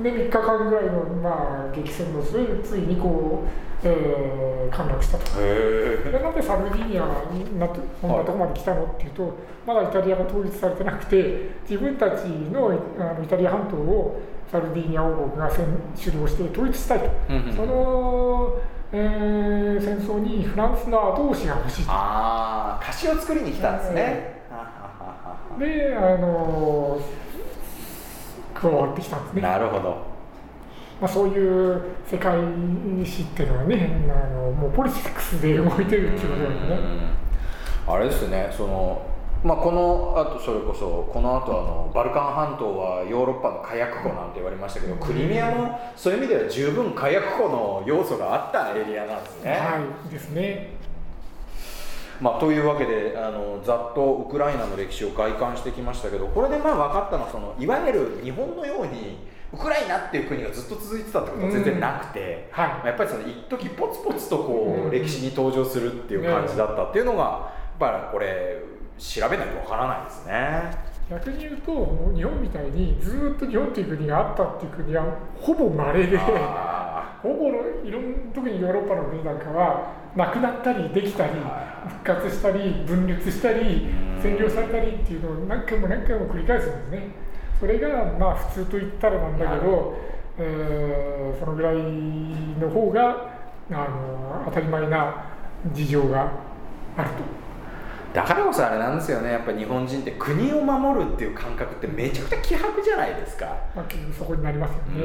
[0.00, 5.40] で3日間ぐらいの、まあ、激戦の末ついにこう、えー、陥落したと。
[5.40, 9.36] でなんでサルディーニャになってそんなとこまで来たのっていうと
[9.66, 17.06] まだイタリアが統一されてなくて自分たちのあのイタリア半島をサルディーニャ王国が主導して統一したいと。
[17.56, 18.60] その
[18.94, 24.42] えー、戦争にフランスの後押しが欲しいああ貸しを作りに来たんですね、
[25.58, 27.00] であの
[28.54, 29.42] 加わってきたんですね。
[29.42, 30.12] なるほど。
[31.00, 32.38] まあ、そういう世界
[33.04, 36.78] 史っていうのはねあのもうポリティクスで動いてるっていうことですね。
[37.88, 39.11] あれですねその
[39.44, 49.50] まあ、このあとそれこそこの後あのバルカン半島はヨーロッパの火薬庫なんて言われましたけどクリミアもそういう意味では十分火薬庫の要素があったエリアなんですね。
[49.50, 50.82] はいですね。
[52.20, 59.18] まあ、というわけであのざっとウクライナの歴史を外観してきましたけどこれでまあ分かったのはそのいわゆる日本のように
[59.52, 70.92] ウクライナっていう国がずっと続いてたってことは全然なくて、はい、やっぱりその一時ポツポツとこう歴史に登場するっていう感じだったっていうのがやっぱりこれ調べないとわからないですね。
[71.10, 75.04] 逆に言うと日本みたいにずっと日本という国があったっていう国は
[75.38, 77.50] ほぼ稀でほぼ
[77.84, 81.32] いろん特にヨーロッパの国なんかはなくなったりできたり
[81.88, 83.88] 復活したり分裂したり
[84.22, 87.08] 占領されたりっていうのを何回も何回も繰り返すんですね。
[87.60, 87.88] それが
[88.18, 89.96] まあ普通と言ったらなんだけど、
[90.38, 93.28] えー、そのぐらいの方が
[93.70, 95.26] あの当たり前な
[95.72, 96.32] 事情が
[96.96, 97.42] あると。
[98.12, 99.32] だからこそあれなんですよね。
[99.32, 103.84] やっぱ日本人って国を守るっていう感覚ってめちゃくちゃ希薄じゃないですか、まあ、
[104.16, 105.02] そこになりますよね。
[105.02, 105.04] う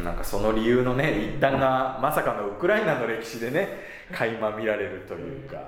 [0.00, 0.04] ん。
[0.04, 3.68] なんかその理由のね一端がまさかのウクライナの歴史でね
[4.12, 5.58] 垣間見られるというか、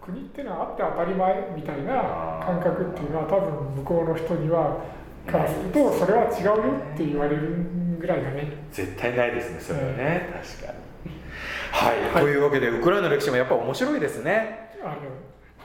[0.00, 4.78] 国っていうのはあって当たり前みたいな感覚っていうのは多分向こうの人には
[5.26, 6.54] からするとそれは違うよ
[6.94, 7.66] って言われる
[8.00, 8.50] ぐらいだね。
[8.72, 10.78] 絶対ないですねそれはね、確かに。
[11.72, 14.70] はい、はい、というわけでウクライナの歴史もやっぱ面白いですね。
[14.82, 14.96] あの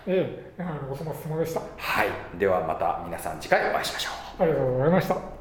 [0.08, 1.62] ええ、ごそもそもでした。
[1.78, 4.44] はい、ではまた皆さん次回お会いしましょう。
[4.44, 5.35] ありがとうございました。